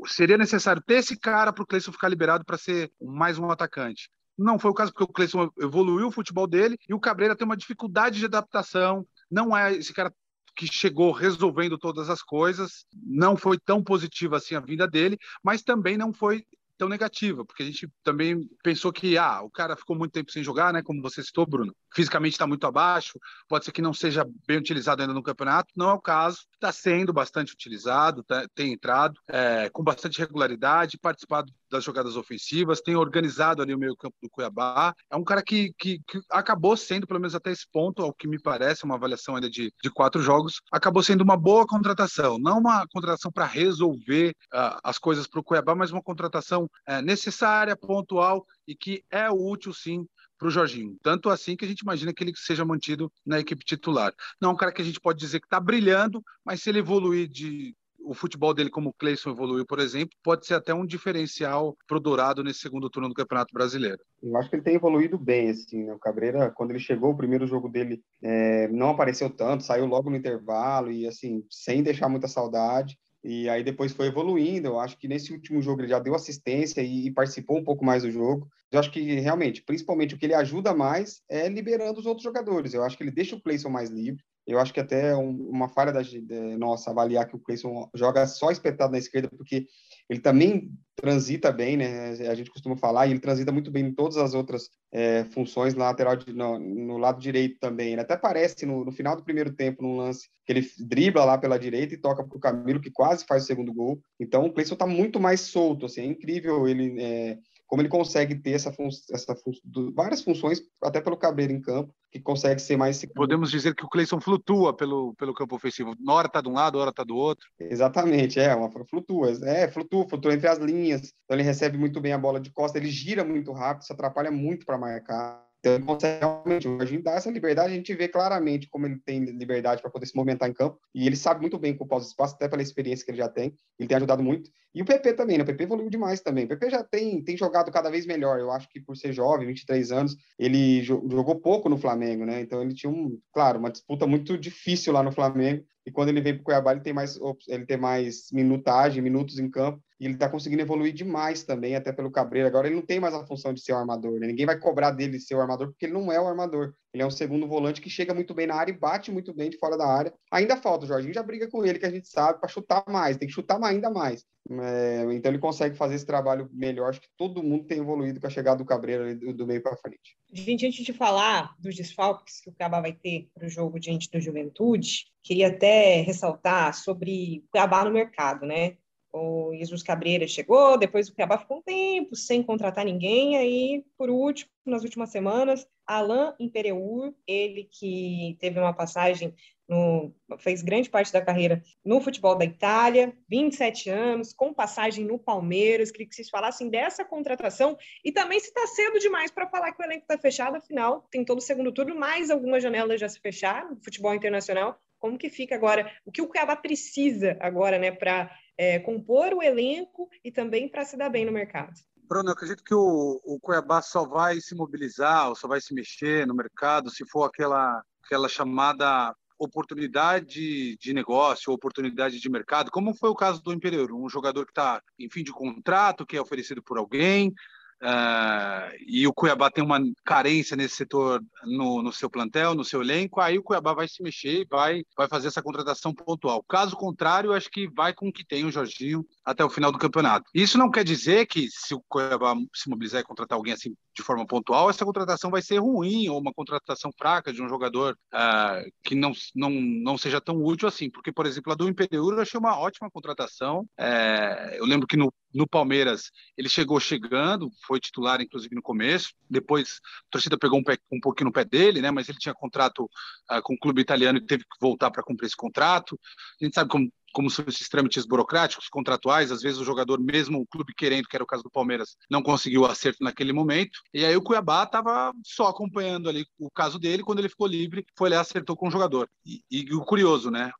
seria 0.06 0.38
necessário 0.38 0.82
ter 0.86 0.94
esse 0.94 1.18
cara 1.18 1.52
para 1.52 1.62
o 1.62 1.66
Cleison 1.66 1.92
ficar 1.92 2.08
liberado 2.08 2.44
para 2.44 2.56
ser 2.56 2.90
mais 3.00 3.38
um 3.38 3.50
atacante. 3.50 4.08
Não 4.38 4.58
foi 4.58 4.70
o 4.70 4.74
caso, 4.74 4.92
porque 4.92 5.04
o 5.04 5.12
Cleison 5.12 5.50
evoluiu 5.58 6.08
o 6.08 6.12
futebol 6.12 6.46
dele 6.46 6.78
e 6.88 6.94
o 6.94 7.00
Cabreira 7.00 7.34
tem 7.34 7.44
uma 7.44 7.56
dificuldade 7.56 8.18
de 8.18 8.24
adaptação. 8.24 9.04
Não 9.30 9.56
é 9.56 9.74
esse 9.74 9.92
cara 9.92 10.14
que 10.54 10.66
chegou 10.66 11.12
resolvendo 11.12 11.76
todas 11.76 12.08
as 12.08 12.22
coisas. 12.22 12.86
Não 12.94 13.36
foi 13.36 13.58
tão 13.58 13.82
positiva 13.82 14.36
assim 14.36 14.54
a 14.54 14.60
vinda 14.60 14.86
dele, 14.86 15.18
mas 15.42 15.62
também 15.62 15.96
não 15.96 16.12
foi 16.12 16.44
tão 16.78 16.88
negativa, 16.88 17.44
porque 17.44 17.64
a 17.64 17.66
gente 17.66 17.90
também 18.04 18.48
pensou 18.62 18.92
que 18.92 19.18
ah, 19.18 19.42
o 19.42 19.50
cara 19.50 19.76
ficou 19.76 19.96
muito 19.96 20.12
tempo 20.12 20.30
sem 20.30 20.44
jogar, 20.44 20.72
né? 20.72 20.80
Como 20.80 21.02
você 21.02 21.22
citou, 21.22 21.44
Bruno. 21.44 21.74
Fisicamente 21.92 22.34
está 22.34 22.46
muito 22.46 22.64
abaixo, 22.66 23.18
pode 23.48 23.64
ser 23.64 23.72
que 23.72 23.82
não 23.82 23.92
seja 23.92 24.24
bem 24.46 24.58
utilizado 24.58 25.02
ainda 25.02 25.12
no 25.12 25.22
campeonato. 25.22 25.72
Não 25.76 25.90
é 25.90 25.92
o 25.92 26.00
caso. 26.00 26.38
Está 26.58 26.72
sendo 26.72 27.12
bastante 27.12 27.52
utilizado, 27.52 28.24
tá, 28.24 28.44
tem 28.52 28.72
entrado 28.72 29.14
é, 29.28 29.70
com 29.70 29.80
bastante 29.80 30.18
regularidade, 30.18 30.98
participado 30.98 31.52
das 31.70 31.84
jogadas 31.84 32.16
ofensivas, 32.16 32.80
tem 32.80 32.96
organizado 32.96 33.62
ali 33.62 33.72
o 33.72 33.78
meio 33.78 33.96
campo 33.96 34.16
do 34.20 34.28
Cuiabá. 34.28 34.92
É 35.08 35.16
um 35.16 35.22
cara 35.22 35.40
que, 35.40 35.72
que, 35.78 36.00
que, 36.06 36.20
acabou 36.30 36.76
sendo, 36.76 37.06
pelo 37.06 37.20
menos 37.20 37.36
até 37.36 37.52
esse 37.52 37.64
ponto, 37.70 38.02
ao 38.02 38.12
que 38.12 38.26
me 38.26 38.40
parece, 38.40 38.84
uma 38.84 38.96
avaliação 38.96 39.36
ainda 39.36 39.48
de, 39.48 39.72
de 39.82 39.90
quatro 39.90 40.20
jogos, 40.20 40.60
acabou 40.72 41.02
sendo 41.02 41.22
uma 41.22 41.36
boa 41.36 41.64
contratação. 41.64 42.38
Não 42.40 42.58
uma 42.58 42.84
contratação 42.88 43.30
para 43.30 43.46
resolver 43.46 44.30
uh, 44.52 44.80
as 44.82 44.98
coisas 44.98 45.28
para 45.28 45.38
o 45.38 45.44
Cuiabá, 45.44 45.76
mas 45.76 45.92
uma 45.92 46.02
contratação 46.02 46.64
uh, 46.64 47.02
necessária, 47.02 47.76
pontual 47.76 48.44
e 48.66 48.74
que 48.74 49.04
é 49.10 49.30
útil, 49.30 49.72
sim, 49.72 50.04
para 50.38 50.48
o 50.48 50.50
Jorginho. 50.50 50.96
Tanto 51.02 51.28
assim 51.28 51.56
que 51.56 51.64
a 51.64 51.68
gente 51.68 51.80
imagina 51.80 52.12
que 52.12 52.22
ele 52.22 52.32
seja 52.36 52.64
mantido 52.64 53.12
na 53.26 53.40
equipe 53.40 53.64
titular. 53.64 54.12
Não 54.40 54.50
é 54.50 54.52
um 54.52 54.56
cara 54.56 54.72
que 54.72 54.82
a 54.82 54.84
gente 54.84 55.00
pode 55.00 55.18
dizer 55.18 55.40
que 55.40 55.46
está 55.46 55.60
brilhando, 55.60 56.22
mas 56.44 56.62
se 56.62 56.70
ele 56.70 56.78
evoluir 56.78 57.28
de 57.28 57.74
o 58.08 58.14
futebol 58.14 58.54
dele, 58.54 58.70
como 58.70 58.88
o 58.88 58.92
Cleison 58.94 59.30
evoluiu, 59.30 59.66
por 59.66 59.78
exemplo, 59.78 60.16
pode 60.22 60.46
ser 60.46 60.54
até 60.54 60.72
um 60.72 60.86
diferencial 60.86 61.76
pro 61.86 62.00
Dourado 62.00 62.42
nesse 62.42 62.60
segundo 62.60 62.88
turno 62.88 63.08
do 63.08 63.14
Campeonato 63.14 63.52
Brasileiro. 63.52 63.98
Eu 64.22 64.34
acho 64.36 64.48
que 64.48 64.56
ele 64.56 64.62
tem 64.62 64.76
evoluído 64.76 65.18
bem, 65.18 65.50
assim, 65.50 65.84
né? 65.84 65.92
O 65.92 65.98
Cabreira, 65.98 66.50
quando 66.50 66.70
ele 66.70 66.78
chegou, 66.78 67.10
o 67.10 67.16
primeiro 67.16 67.46
jogo 67.46 67.68
dele 67.68 68.00
é, 68.22 68.66
não 68.68 68.90
apareceu 68.90 69.28
tanto, 69.28 69.64
saiu 69.64 69.84
logo 69.84 70.08
no 70.08 70.16
intervalo 70.16 70.90
e, 70.90 71.06
assim, 71.06 71.44
sem 71.50 71.82
deixar 71.82 72.08
muita 72.08 72.28
saudade. 72.28 72.98
E 73.22 73.48
aí 73.48 73.64
depois 73.64 73.92
foi 73.92 74.06
evoluindo. 74.06 74.68
Eu 74.68 74.80
acho 74.80 74.96
que 74.96 75.08
nesse 75.08 75.32
último 75.32 75.60
jogo 75.60 75.80
ele 75.80 75.88
já 75.88 75.98
deu 75.98 76.14
assistência 76.14 76.80
e, 76.80 77.06
e, 77.06 77.10
participou 77.10 77.58
um 77.58 77.64
pouco 77.64 77.84
mais 77.84 78.02
do 78.02 78.10
jogo. 78.10 78.48
Eu 78.70 78.78
acho 78.78 78.90
que 78.90 79.00
realmente, 79.20 79.62
principalmente 79.62 80.14
o 80.14 80.18
que 80.18 80.26
ele 80.26 80.34
ajuda 80.34 80.74
mais 80.74 81.22
é 81.28 81.48
liberando 81.48 81.98
os 82.00 82.06
outros 82.06 82.24
jogadores. 82.24 82.74
Eu 82.74 82.84
acho 82.84 82.96
que 82.96 83.02
ele 83.02 83.10
deixa 83.10 83.34
o 83.34 83.40
Clayson 83.40 83.70
mais 83.70 83.90
livre. 83.90 84.22
Eu 84.48 84.58
acho 84.58 84.72
que 84.72 84.80
até 84.80 85.14
um, 85.14 85.30
uma 85.50 85.68
falha 85.68 85.92
da, 85.92 86.00
de, 86.00 86.22
nossa 86.56 86.90
avaliar 86.90 87.28
que 87.28 87.36
o 87.36 87.38
Clayson 87.38 87.90
joga 87.94 88.26
só 88.26 88.50
espetado 88.50 88.90
na 88.90 88.98
esquerda, 88.98 89.28
porque 89.28 89.66
ele 90.08 90.20
também 90.20 90.70
transita 90.96 91.52
bem, 91.52 91.76
né? 91.76 92.12
A 92.30 92.34
gente 92.34 92.50
costuma 92.50 92.74
falar, 92.74 93.06
e 93.06 93.10
ele 93.10 93.20
transita 93.20 93.52
muito 93.52 93.70
bem 93.70 93.84
em 93.84 93.94
todas 93.94 94.16
as 94.16 94.32
outras 94.32 94.70
é, 94.90 95.24
funções 95.24 95.74
lateral 95.74 96.16
de, 96.16 96.32
no, 96.32 96.58
no, 96.58 96.96
lado 96.96 97.20
direito 97.20 97.58
também. 97.60 97.92
Ele 97.92 98.00
até 98.00 98.14
aparece 98.14 98.64
no, 98.64 98.86
no, 98.86 98.90
final 98.90 99.14
do 99.14 99.22
primeiro 99.22 99.52
tempo, 99.52 99.82
num 99.82 99.98
lance 99.98 100.30
que 100.46 100.52
ele 100.52 100.66
dribla 100.78 101.26
lá 101.26 101.36
pela 101.36 101.58
direita 101.58 101.92
e 101.92 102.00
toca 102.00 102.24
para 102.24 102.36
o 102.36 102.40
Camilo, 102.40 102.80
que 102.80 102.90
quase 102.90 103.26
faz 103.26 103.42
o 103.42 103.46
segundo 103.46 103.72
gol. 103.74 104.00
Então 104.18 104.46
o 104.46 104.52
Clayson 104.52 104.74
está 104.74 104.86
muito 104.86 105.20
mais 105.20 105.42
solto, 105.42 105.84
assim, 105.84 106.00
é 106.00 106.06
incrível 106.06 106.66
ele. 106.66 106.96
É, 106.98 107.38
como 107.68 107.82
ele 107.82 107.88
consegue 107.88 108.34
ter 108.34 108.52
essa, 108.52 108.72
fun 108.72 108.88
essa 109.12 109.36
fun 109.36 109.52
várias 109.94 110.22
funções, 110.22 110.60
até 110.82 111.00
pelo 111.02 111.18
Cabreiro 111.18 111.52
em 111.52 111.60
campo, 111.60 111.94
que 112.10 112.18
consegue 112.18 112.60
ser 112.60 112.78
mais 112.78 112.96
seguro. 112.96 113.20
Podemos 113.20 113.50
dizer 113.50 113.74
que 113.74 113.84
o 113.84 113.88
Cleison 113.88 114.18
flutua 114.20 114.74
pelo, 114.74 115.14
pelo 115.14 115.34
campo 115.34 115.54
ofensivo. 115.54 115.94
Na 116.00 116.14
hora 116.14 116.26
está 116.26 116.40
de 116.40 116.48
um 116.48 116.54
lado, 116.54 116.76
na 116.76 116.80
hora 116.80 116.90
está 116.90 117.04
do 117.04 117.14
outro. 117.14 117.46
Exatamente, 117.60 118.40
é, 118.40 118.54
uma 118.54 118.70
flutua. 118.70 119.30
É, 119.44 119.68
flutua, 119.68 120.08
flutua 120.08 120.32
entre 120.32 120.48
as 120.48 120.58
linhas. 120.58 121.12
Então 121.24 121.36
ele 121.36 121.42
recebe 121.42 121.76
muito 121.76 122.00
bem 122.00 122.14
a 122.14 122.18
bola 122.18 122.40
de 122.40 122.50
costa, 122.50 122.78
ele 122.78 122.88
gira 122.88 123.22
muito 123.22 123.52
rápido, 123.52 123.82
isso 123.82 123.92
atrapalha 123.92 124.30
muito 124.30 124.64
para 124.64 124.78
marcar. 124.78 125.47
Então, 125.60 125.74
ele 125.74 125.84
consegue 125.84 126.20
realmente, 126.20 126.68
o 126.68 127.02
dá 127.02 127.12
essa 127.12 127.30
liberdade, 127.30 127.72
a 127.72 127.76
gente 127.76 127.92
vê 127.94 128.06
claramente 128.06 128.68
como 128.68 128.86
ele 128.86 129.00
tem 129.04 129.24
liberdade 129.24 129.82
para 129.82 129.90
poder 129.90 130.06
se 130.06 130.14
movimentar 130.14 130.48
em 130.48 130.52
campo, 130.52 130.78
e 130.94 131.06
ele 131.06 131.16
sabe 131.16 131.40
muito 131.40 131.58
bem 131.58 131.72
ocupar 131.72 131.98
os 131.98 132.06
espaços, 132.06 132.36
até 132.36 132.48
pela 132.48 132.62
experiência 132.62 133.04
que 133.04 133.10
ele 133.10 133.18
já 133.18 133.28
tem, 133.28 133.52
ele 133.78 133.88
tem 133.88 133.96
ajudado 133.96 134.22
muito. 134.22 134.50
E 134.74 134.82
o 134.82 134.84
PP 134.84 135.14
também, 135.14 135.36
né? 135.36 135.42
O 135.42 135.46
PP 135.46 135.64
evoluiu 135.64 135.90
demais 135.90 136.20
também. 136.20 136.44
O 136.44 136.48
PP 136.48 136.70
já 136.70 136.84
tem, 136.84 137.22
tem 137.22 137.36
jogado 137.36 137.72
cada 137.72 137.90
vez 137.90 138.06
melhor, 138.06 138.38
eu 138.38 138.52
acho 138.52 138.68
que 138.68 138.80
por 138.80 138.96
ser 138.96 139.12
jovem, 139.12 139.48
23 139.48 139.90
anos, 139.90 140.16
ele 140.38 140.82
jogou 140.82 141.40
pouco 141.40 141.68
no 141.68 141.76
Flamengo, 141.76 142.24
né? 142.24 142.40
Então 142.40 142.62
ele 142.62 142.74
tinha, 142.74 142.90
um, 142.90 143.18
claro, 143.32 143.58
uma 143.58 143.70
disputa 143.70 144.06
muito 144.06 144.38
difícil 144.38 144.92
lá 144.92 145.02
no 145.02 145.10
Flamengo, 145.10 145.64
e 145.84 145.90
quando 145.90 146.10
ele 146.10 146.20
vem 146.20 146.34
para 146.34 146.42
o 146.42 146.44
Cuiabá, 146.44 146.72
ele 146.72 146.82
tem 146.82 146.92
mais 146.92 147.18
ele 147.48 147.66
tem 147.66 147.76
mais 147.76 148.28
minutagem, 148.30 149.02
minutos 149.02 149.38
em 149.38 149.50
campo, 149.50 149.82
e 150.00 150.04
ele 150.04 150.14
está 150.14 150.28
conseguindo 150.28 150.62
evoluir 150.62 150.92
demais 150.92 151.42
também, 151.42 151.74
até 151.74 151.92
pelo 151.92 152.10
Cabreiro. 152.10 152.46
Agora 152.46 152.68
ele 152.68 152.76
não 152.76 152.86
tem 152.86 153.00
mais 153.00 153.14
a 153.14 153.26
função 153.26 153.52
de 153.52 153.60
ser 153.60 153.72
o 153.72 153.76
armador, 153.76 154.20
né? 154.20 154.28
Ninguém 154.28 154.46
vai 154.46 154.58
cobrar 154.58 154.92
dele 154.92 155.18
ser 155.18 155.34
o 155.34 155.40
armador, 155.40 155.68
porque 155.68 155.86
ele 155.86 155.92
não 155.92 156.12
é 156.12 156.20
o 156.20 156.26
armador. 156.26 156.72
Ele 156.94 157.02
é 157.02 157.06
um 157.06 157.10
segundo 157.10 157.46
volante 157.48 157.80
que 157.80 157.90
chega 157.90 158.14
muito 158.14 158.32
bem 158.32 158.46
na 158.46 158.54
área 158.54 158.72
e 158.72 158.78
bate 158.78 159.10
muito 159.10 159.34
bem 159.34 159.50
de 159.50 159.58
fora 159.58 159.76
da 159.76 159.86
área. 159.86 160.14
Ainda 160.30 160.56
falta, 160.56 160.84
o 160.84 160.88
Jorginho 160.88 161.12
já 161.12 161.22
briga 161.22 161.48
com 161.48 161.64
ele, 161.64 161.78
que 161.78 161.86
a 161.86 161.90
gente 161.90 162.08
sabe, 162.08 162.38
para 162.40 162.48
chutar 162.48 162.84
mais, 162.88 163.16
tem 163.16 163.28
que 163.28 163.34
chutar 163.34 163.62
ainda 163.62 163.90
mais. 163.90 164.24
É, 164.50 165.04
então 165.12 165.30
ele 165.30 165.38
consegue 165.38 165.76
fazer 165.76 165.96
esse 165.96 166.06
trabalho 166.06 166.48
melhor. 166.52 166.88
Acho 166.88 167.00
que 167.00 167.08
todo 167.16 167.42
mundo 167.42 167.64
tem 167.64 167.78
evoluído 167.78 168.20
com 168.20 168.26
a 168.26 168.30
chegada 168.30 168.56
do 168.56 168.64
Cabreiro 168.64 169.18
do, 169.18 169.34
do 169.34 169.46
meio 169.46 169.62
para 169.62 169.76
frente. 169.76 170.16
Gente, 170.32 170.66
antes 170.66 170.84
de 170.84 170.92
falar 170.92 171.54
dos 171.58 171.76
desfalques 171.76 172.40
que 172.40 172.48
o 172.48 172.54
Cabá 172.54 172.80
vai 172.80 172.92
ter 172.92 173.28
para 173.34 173.46
o 173.46 173.50
jogo 173.50 173.78
diante 173.78 174.10
do 174.10 174.20
Juventude, 174.20 175.06
queria 175.22 175.48
até 175.48 176.00
ressaltar 176.00 176.72
sobre 176.74 177.42
o 177.44 177.50
Cuiabá 177.50 177.84
no 177.84 177.90
mercado, 177.90 178.46
né? 178.46 178.76
O 179.12 179.54
Jesus 179.54 179.82
Cabreira 179.82 180.26
chegou, 180.26 180.76
depois 180.76 181.08
o 181.08 181.14
Cuiabá 181.14 181.38
ficou 181.38 181.58
um 181.58 181.62
tempo 181.62 182.14
sem 182.14 182.42
contratar 182.42 182.84
ninguém, 182.84 183.36
aí, 183.36 183.84
por 183.96 184.10
último, 184.10 184.50
nas 184.66 184.82
últimas 184.82 185.10
semanas, 185.10 185.66
Alain 185.86 186.34
Impereur, 186.38 187.14
ele 187.26 187.64
que 187.64 188.36
teve 188.38 188.60
uma 188.60 188.74
passagem 188.74 189.34
no, 189.68 190.14
fez 190.38 190.62
grande 190.62 190.88
parte 190.88 191.12
da 191.12 191.20
carreira 191.20 191.62
no 191.84 192.00
futebol 192.00 192.34
da 192.34 192.44
Itália, 192.44 193.14
27 193.28 193.90
anos, 193.90 194.32
com 194.32 194.52
passagem 194.52 195.04
no 195.04 195.18
Palmeiras. 195.18 195.90
Queria 195.90 196.08
que 196.08 196.14
vocês 196.14 196.30
falassem 196.30 196.70
dessa 196.70 197.04
contratação 197.04 197.76
e 198.04 198.10
também 198.10 198.40
se 198.40 198.48
está 198.48 198.66
cedo 198.66 198.98
demais 198.98 199.30
para 199.30 199.48
falar 199.48 199.72
que 199.72 199.82
o 199.82 199.84
elenco 199.84 200.02
está 200.02 200.18
fechado, 200.18 200.56
afinal, 200.56 201.06
tem 201.10 201.24
todo 201.24 201.38
o 201.38 201.42
segundo 201.42 201.72
turno, 201.72 201.94
mais 201.94 202.30
algumas 202.30 202.62
janelas 202.62 203.00
já 203.00 203.08
se 203.08 203.20
fecharam 203.20 203.78
futebol 203.82 204.14
internacional. 204.14 204.78
Como 204.98 205.18
que 205.18 205.28
fica 205.28 205.54
agora? 205.54 205.92
O 206.04 206.10
que 206.10 206.20
o 206.20 206.26
Cuiabá 206.26 206.56
precisa 206.56 207.36
agora, 207.38 207.78
né, 207.78 207.92
para 207.92 208.30
é, 208.58 208.78
compor 208.80 209.32
o 209.32 209.42
elenco 209.42 210.10
e 210.24 210.32
também 210.32 210.68
para 210.68 210.84
se 210.84 210.96
dar 210.96 211.08
bem 211.08 211.24
no 211.24 211.30
mercado? 211.30 211.72
Bruno, 212.08 212.30
eu 212.30 212.32
acredito 212.32 212.64
que 212.64 212.74
o, 212.74 213.20
o 213.24 213.38
Cuiabá 213.38 213.80
só 213.80 214.04
vai 214.04 214.40
se 214.40 214.54
mobilizar, 214.54 215.28
ou 215.28 215.36
só 215.36 215.46
vai 215.46 215.60
se 215.60 215.72
mexer 215.72 216.26
no 216.26 216.34
mercado 216.34 216.90
se 216.90 217.06
for 217.06 217.24
aquela, 217.24 217.82
aquela 218.04 218.28
chamada 218.28 219.14
oportunidade 219.38 220.76
de 220.76 220.92
negócio, 220.92 221.52
oportunidade 221.52 222.18
de 222.18 222.28
mercado, 222.28 222.70
como 222.72 222.94
foi 222.94 223.08
o 223.08 223.14
caso 223.14 223.40
do 223.40 223.52
Imperiur, 223.52 223.92
um 223.92 224.08
jogador 224.08 224.44
que 224.44 224.50
está 224.50 224.82
em 224.98 225.08
fim 225.08 225.22
de 225.22 225.30
contrato, 225.30 226.04
que 226.04 226.16
é 226.16 226.20
oferecido 226.20 226.60
por 226.60 226.76
alguém, 226.76 227.32
Uh, 227.80 228.74
e 228.86 229.06
o 229.06 229.12
Cuiabá 229.12 229.50
tem 229.50 229.62
uma 229.62 229.80
carência 230.04 230.56
nesse 230.56 230.74
setor 230.74 231.22
no, 231.44 231.80
no, 231.80 231.92
seu 231.92 232.10
plantel, 232.10 232.54
no 232.54 232.64
seu 232.64 232.82
elenco, 232.82 233.20
aí 233.20 233.38
o 233.38 233.42
Cuiabá 233.42 233.72
vai 233.72 233.86
se 233.86 234.02
mexer 234.02 234.40
e 234.40 234.46
vai, 234.50 234.82
vai 234.96 235.06
fazer 235.08 235.28
essa 235.28 235.42
contratação 235.42 235.94
pontual. 235.94 236.42
Caso 236.48 236.76
contrário, 236.76 237.32
acho 237.32 237.48
que 237.48 237.68
vai 237.68 237.94
com 237.94 238.08
o 238.08 238.12
que 238.12 238.26
tem 238.26 238.44
o 238.44 238.50
Jorginho 238.50 239.06
até 239.24 239.44
o 239.44 239.50
final 239.50 239.70
do 239.70 239.78
campeonato. 239.78 240.28
Isso 240.34 240.58
não 240.58 240.70
quer 240.70 240.82
dizer 240.82 241.26
que 241.26 241.48
se 241.50 241.72
o 241.72 241.82
Cuiabá 241.88 242.34
se 242.52 242.68
mobilizar 242.68 243.00
e 243.00 243.04
contratar 243.04 243.36
alguém 243.36 243.54
assim 243.54 243.74
de 243.98 244.04
forma 244.04 244.24
pontual, 244.24 244.70
essa 244.70 244.84
contratação 244.84 245.28
vai 245.28 245.42
ser 245.42 245.58
ruim 245.58 246.08
ou 246.08 246.20
uma 246.20 246.32
contratação 246.32 246.92
fraca 246.96 247.32
de 247.32 247.42
um 247.42 247.48
jogador 247.48 247.98
uh, 248.14 248.70
que 248.84 248.94
não, 248.94 249.12
não, 249.34 249.50
não 249.50 249.98
seja 249.98 250.20
tão 250.20 250.36
útil 250.36 250.68
assim. 250.68 250.88
Porque, 250.88 251.10
por 251.10 251.26
exemplo, 251.26 251.52
a 251.52 251.56
do 251.56 251.68
Imperiur 251.68 252.14
eu 252.14 252.20
achei 252.20 252.38
uma 252.38 252.56
ótima 252.56 252.88
contratação. 252.88 253.68
Uh, 253.78 254.54
eu 254.54 254.64
lembro 254.64 254.86
que 254.86 254.96
no, 254.96 255.12
no 255.34 255.48
Palmeiras 255.48 256.12
ele 256.36 256.48
chegou 256.48 256.78
chegando, 256.78 257.50
foi 257.66 257.80
titular, 257.80 258.20
inclusive, 258.20 258.54
no 258.54 258.62
começo. 258.62 259.10
Depois 259.28 259.80
a 260.06 260.10
torcida 260.12 260.38
pegou 260.38 260.60
um, 260.60 260.64
pé, 260.64 260.78
um 260.92 261.00
pouquinho 261.00 261.26
no 261.26 261.32
pé 261.32 261.44
dele, 261.44 261.82
né? 261.82 261.90
mas 261.90 262.08
ele 262.08 262.18
tinha 262.18 262.34
contrato 262.34 262.84
uh, 262.84 263.42
com 263.42 263.54
o 263.54 263.58
clube 263.58 263.80
italiano 263.80 264.18
e 264.18 264.24
teve 264.24 264.44
que 264.44 264.60
voltar 264.60 264.92
para 264.92 265.02
cumprir 265.02 265.26
esse 265.26 265.36
contrato. 265.36 265.98
A 266.40 266.44
gente 266.44 266.54
sabe 266.54 266.70
como 266.70 266.88
como 267.12 267.30
são 267.30 267.44
esses 267.48 267.68
trâmites 267.68 268.06
burocráticos, 268.06 268.68
contratuais, 268.68 269.32
às 269.32 269.42
vezes 269.42 269.60
o 269.60 269.64
jogador, 269.64 270.00
mesmo 270.00 270.40
o 270.40 270.46
clube 270.46 270.74
querendo, 270.74 271.08
que 271.08 271.16
era 271.16 271.24
o 271.24 271.26
caso 271.26 271.42
do 271.42 271.50
Palmeiras, 271.50 271.96
não 272.10 272.22
conseguiu 272.22 272.64
acerto 272.64 273.02
naquele 273.02 273.32
momento. 273.32 273.80
E 273.92 274.04
aí 274.04 274.16
o 274.16 274.22
Cuiabá 274.22 274.64
estava 274.64 275.12
só 275.24 275.48
acompanhando 275.48 276.08
ali 276.08 276.26
o 276.38 276.50
caso 276.50 276.78
dele, 276.78 277.02
quando 277.02 277.20
ele 277.20 277.28
ficou 277.28 277.46
livre, 277.46 277.84
foi 277.96 278.10
lá 278.10 278.20
acertou 278.20 278.56
com 278.56 278.68
o 278.68 278.70
jogador. 278.70 279.08
E, 279.24 279.42
e 279.50 279.74
o 279.74 279.84
curioso, 279.84 280.30
né? 280.30 280.50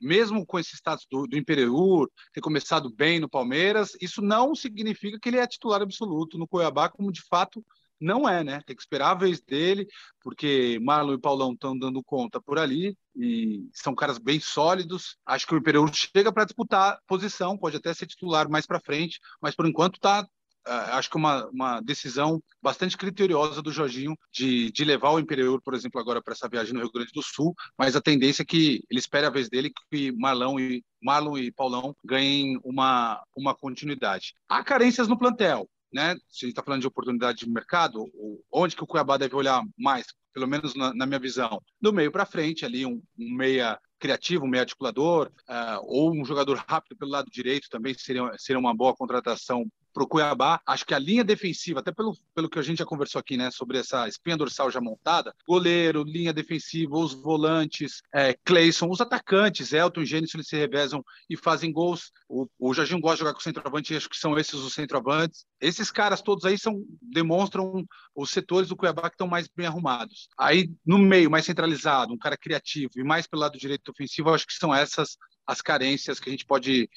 mesmo 0.00 0.46
com 0.46 0.58
esse 0.58 0.76
status 0.76 1.06
do, 1.10 1.26
do 1.26 1.36
Imperiur, 1.36 2.08
ter 2.32 2.40
começado 2.40 2.88
bem 2.90 3.18
no 3.18 3.28
Palmeiras, 3.28 3.96
isso 4.00 4.22
não 4.22 4.54
significa 4.54 5.18
que 5.20 5.28
ele 5.28 5.38
é 5.38 5.46
titular 5.46 5.82
absoluto 5.82 6.38
no 6.38 6.46
Cuiabá, 6.46 6.88
como 6.88 7.12
de 7.12 7.22
fato 7.28 7.64
não 8.00 8.28
é, 8.28 8.44
né? 8.44 8.60
Tem 8.66 8.74
que 8.74 8.82
esperar 8.82 9.10
a 9.10 9.14
vez 9.14 9.40
dele, 9.40 9.86
porque 10.20 10.78
Marlon 10.82 11.14
e 11.14 11.20
Paulão 11.20 11.52
estão 11.52 11.78
dando 11.78 12.02
conta 12.02 12.40
por 12.40 12.58
ali 12.58 12.96
e 13.16 13.68
são 13.72 13.94
caras 13.94 14.18
bem 14.18 14.40
sólidos. 14.40 15.16
Acho 15.26 15.46
que 15.46 15.54
o 15.54 15.58
Imperiur 15.58 15.92
chega 15.92 16.32
para 16.32 16.44
disputar 16.44 16.98
posição, 17.06 17.58
pode 17.58 17.76
até 17.76 17.92
ser 17.92 18.06
titular 18.06 18.48
mais 18.48 18.66
para 18.66 18.80
frente, 18.80 19.20
mas 19.40 19.54
por 19.54 19.66
enquanto 19.66 19.96
está 19.96 20.26
Uh, 20.66 20.92
acho 20.96 21.08
que 21.08 21.16
uma, 21.16 21.46
uma 21.46 21.80
decisão 21.80 22.42
bastante 22.60 22.94
criteriosa 22.94 23.62
do 23.62 23.72
Jorginho 23.72 24.14
de, 24.30 24.70
de 24.70 24.84
levar 24.84 25.12
o 25.12 25.18
Imperiur, 25.18 25.62
por 25.62 25.72
exemplo, 25.72 25.98
agora 25.98 26.20
para 26.20 26.34
essa 26.34 26.46
viagem 26.46 26.74
no 26.74 26.80
Rio 26.80 26.92
Grande 26.92 27.10
do 27.14 27.22
Sul, 27.22 27.54
mas 27.78 27.96
a 27.96 28.02
tendência 28.02 28.42
é 28.42 28.44
que 28.44 28.84
ele 28.90 29.00
espere 29.00 29.24
a 29.24 29.30
vez 29.30 29.48
dele 29.48 29.72
que 29.90 30.12
Marlon 30.12 30.60
e, 30.60 30.84
Marlon 31.02 31.38
e 31.38 31.50
Paulão 31.50 31.96
ganhem 32.04 32.60
uma, 32.62 33.22
uma 33.34 33.54
continuidade. 33.54 34.34
Há 34.46 34.62
carências 34.62 35.08
no 35.08 35.18
plantel 35.18 35.66
né? 35.92 36.14
Se 36.28 36.44
a 36.44 36.46
gente 36.46 36.50
está 36.50 36.62
falando 36.62 36.80
de 36.80 36.86
oportunidade 36.86 37.38
de 37.38 37.50
mercado, 37.50 38.04
onde 38.52 38.76
que 38.76 38.82
o 38.82 38.86
Cuiabá 38.86 39.16
deve 39.16 39.34
olhar 39.34 39.62
mais, 39.76 40.06
pelo 40.32 40.46
menos 40.46 40.74
na, 40.74 40.94
na 40.94 41.06
minha 41.06 41.18
visão, 41.18 41.60
do 41.80 41.92
meio 41.92 42.12
para 42.12 42.26
frente, 42.26 42.64
ali 42.64 42.86
um, 42.86 43.02
um, 43.18 43.34
meia 43.34 43.78
criativo, 43.98 44.44
um 44.44 44.48
meia 44.48 44.62
articulador, 44.62 45.30
uh, 45.48 45.80
ou 45.82 46.12
um 46.12 46.24
jogador 46.24 46.62
rápido 46.68 46.96
pelo 46.96 47.10
lado 47.10 47.30
direito 47.30 47.68
também 47.68 47.94
seria, 47.94 48.30
seria 48.38 48.60
uma 48.60 48.74
boa 48.74 48.94
contratação 48.94 49.66
para 49.92 50.02
o 50.02 50.06
Cuiabá. 50.06 50.60
Acho 50.66 50.84
que 50.84 50.94
a 50.94 50.98
linha 50.98 51.24
defensiva, 51.24 51.80
até 51.80 51.92
pelo, 51.92 52.16
pelo 52.34 52.48
que 52.48 52.58
a 52.58 52.62
gente 52.62 52.78
já 52.78 52.84
conversou 52.84 53.18
aqui, 53.18 53.36
né, 53.36 53.50
sobre 53.50 53.78
essa 53.78 54.08
espinha 54.08 54.36
dorsal 54.36 54.70
já 54.70 54.80
montada, 54.80 55.34
goleiro, 55.46 56.02
linha 56.02 56.32
defensiva, 56.32 56.96
os 56.96 57.14
volantes, 57.14 58.02
é, 58.14 58.34
Cleison, 58.44 58.88
os 58.88 59.00
atacantes, 59.00 59.72
Elton 59.72 60.04
Gênesis, 60.04 60.34
eles 60.34 60.48
se 60.48 60.56
revezam 60.56 61.04
e 61.28 61.36
fazem 61.36 61.72
gols. 61.72 62.12
O, 62.28 62.46
o 62.58 62.74
Jardim 62.74 63.00
gosta 63.00 63.16
de 63.16 63.20
jogar 63.20 63.34
com 63.34 63.40
centroavante, 63.40 63.96
acho 63.96 64.08
que 64.08 64.16
são 64.16 64.38
esses 64.38 64.54
os 64.54 64.74
centroavantes. 64.74 65.44
Esses 65.60 65.90
caras 65.90 66.22
todos 66.22 66.44
aí 66.44 66.58
são, 66.58 66.82
demonstram 67.00 67.84
os 68.14 68.30
setores 68.30 68.68
do 68.68 68.76
Cuiabá 68.76 69.02
que 69.02 69.14
estão 69.14 69.26
mais 69.26 69.48
bem 69.48 69.66
arrumados. 69.66 70.28
Aí, 70.38 70.70
no 70.84 70.98
meio, 70.98 71.30
mais 71.30 71.44
centralizado, 71.44 72.12
um 72.12 72.18
cara 72.18 72.36
criativo 72.36 72.92
e 72.96 73.04
mais 73.04 73.26
pelo 73.26 73.42
lado 73.42 73.58
direito 73.58 73.90
ofensivo, 73.90 74.32
acho 74.32 74.46
que 74.46 74.54
são 74.54 74.74
essas 74.74 75.16
as 75.48 75.62
carências 75.62 76.20
que 76.20 76.28
a 76.28 76.32
gente 76.32 76.44
pode 76.44 76.90